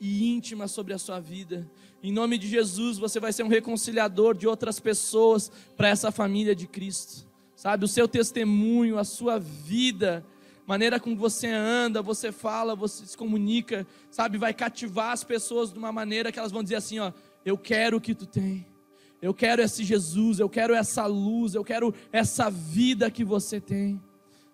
e 0.00 0.28
íntima 0.28 0.68
sobre 0.68 0.94
a 0.94 0.98
sua 0.98 1.18
vida. 1.18 1.68
Em 2.04 2.12
nome 2.12 2.38
de 2.38 2.46
Jesus, 2.46 2.98
você 2.98 3.18
vai 3.18 3.32
ser 3.32 3.42
um 3.42 3.48
reconciliador 3.48 4.36
de 4.36 4.46
outras 4.46 4.78
pessoas 4.78 5.50
para 5.76 5.88
essa 5.88 6.12
família 6.12 6.54
de 6.54 6.68
Cristo 6.68 7.26
sabe? 7.66 7.84
O 7.84 7.88
seu 7.88 8.06
testemunho, 8.06 8.96
a 8.96 9.02
sua 9.02 9.40
vida, 9.40 10.24
maneira 10.64 11.00
como 11.00 11.16
você 11.16 11.48
anda, 11.48 12.00
você 12.00 12.30
fala, 12.30 12.76
você 12.76 13.04
se 13.04 13.16
comunica, 13.16 13.84
sabe? 14.08 14.38
Vai 14.38 14.54
cativar 14.54 15.10
as 15.10 15.24
pessoas 15.24 15.72
de 15.72 15.78
uma 15.78 15.90
maneira 15.90 16.30
que 16.30 16.38
elas 16.38 16.52
vão 16.52 16.62
dizer 16.62 16.76
assim: 16.76 17.00
ó, 17.00 17.12
eu 17.44 17.58
quero 17.58 17.96
o 17.96 18.00
que 18.00 18.14
tu 18.14 18.24
tem. 18.24 18.64
Eu 19.20 19.34
quero 19.34 19.60
esse 19.60 19.82
Jesus, 19.82 20.38
eu 20.38 20.48
quero 20.48 20.74
essa 20.74 21.06
luz, 21.06 21.56
eu 21.56 21.64
quero 21.64 21.92
essa 22.12 22.48
vida 22.48 23.10
que 23.10 23.24
você 23.24 23.60
tem. 23.60 24.00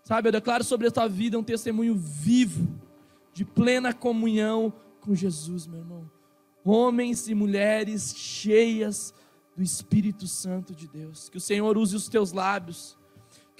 Sabe, 0.02 0.28
eu 0.28 0.32
declaro 0.32 0.64
sobre 0.64 0.88
a 0.88 0.90
tua 0.90 1.06
vida 1.06 1.38
um 1.38 1.44
testemunho 1.44 1.94
vivo, 1.94 2.66
de 3.34 3.44
plena 3.44 3.92
comunhão 3.92 4.72
com 5.02 5.14
Jesus, 5.14 5.66
meu 5.66 5.80
irmão. 5.80 6.10
Homens 6.64 7.28
e 7.28 7.34
mulheres 7.34 8.14
cheias 8.16 9.12
do 9.54 9.62
Espírito 9.62 10.26
Santo 10.26 10.74
de 10.74 10.88
Deus. 10.88 11.28
Que 11.28 11.36
o 11.36 11.40
Senhor 11.40 11.76
use 11.76 11.94
os 11.94 12.08
teus 12.08 12.32
lábios 12.32 12.96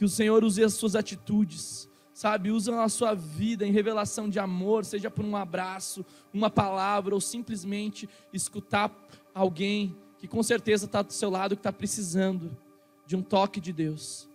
Que 0.02 0.06
o 0.06 0.08
Senhor 0.08 0.42
use 0.42 0.64
as 0.64 0.74
suas 0.74 0.96
atitudes, 0.96 1.88
sabe? 2.12 2.50
Usa 2.50 2.82
a 2.82 2.88
sua 2.88 3.14
vida 3.14 3.64
em 3.64 3.70
revelação 3.70 4.28
de 4.28 4.40
amor, 4.40 4.84
seja 4.84 5.08
por 5.08 5.24
um 5.24 5.36
abraço, 5.36 6.04
uma 6.34 6.50
palavra 6.50 7.14
ou 7.14 7.20
simplesmente 7.20 8.08
escutar 8.32 8.92
alguém 9.32 9.96
que 10.18 10.26
com 10.26 10.42
certeza 10.42 10.86
está 10.86 11.02
do 11.02 11.12
seu 11.12 11.30
lado, 11.30 11.54
que 11.54 11.60
está 11.60 11.72
precisando 11.72 12.50
de 13.06 13.14
um 13.14 13.22
toque 13.22 13.60
de 13.60 13.72
Deus. 13.72 14.28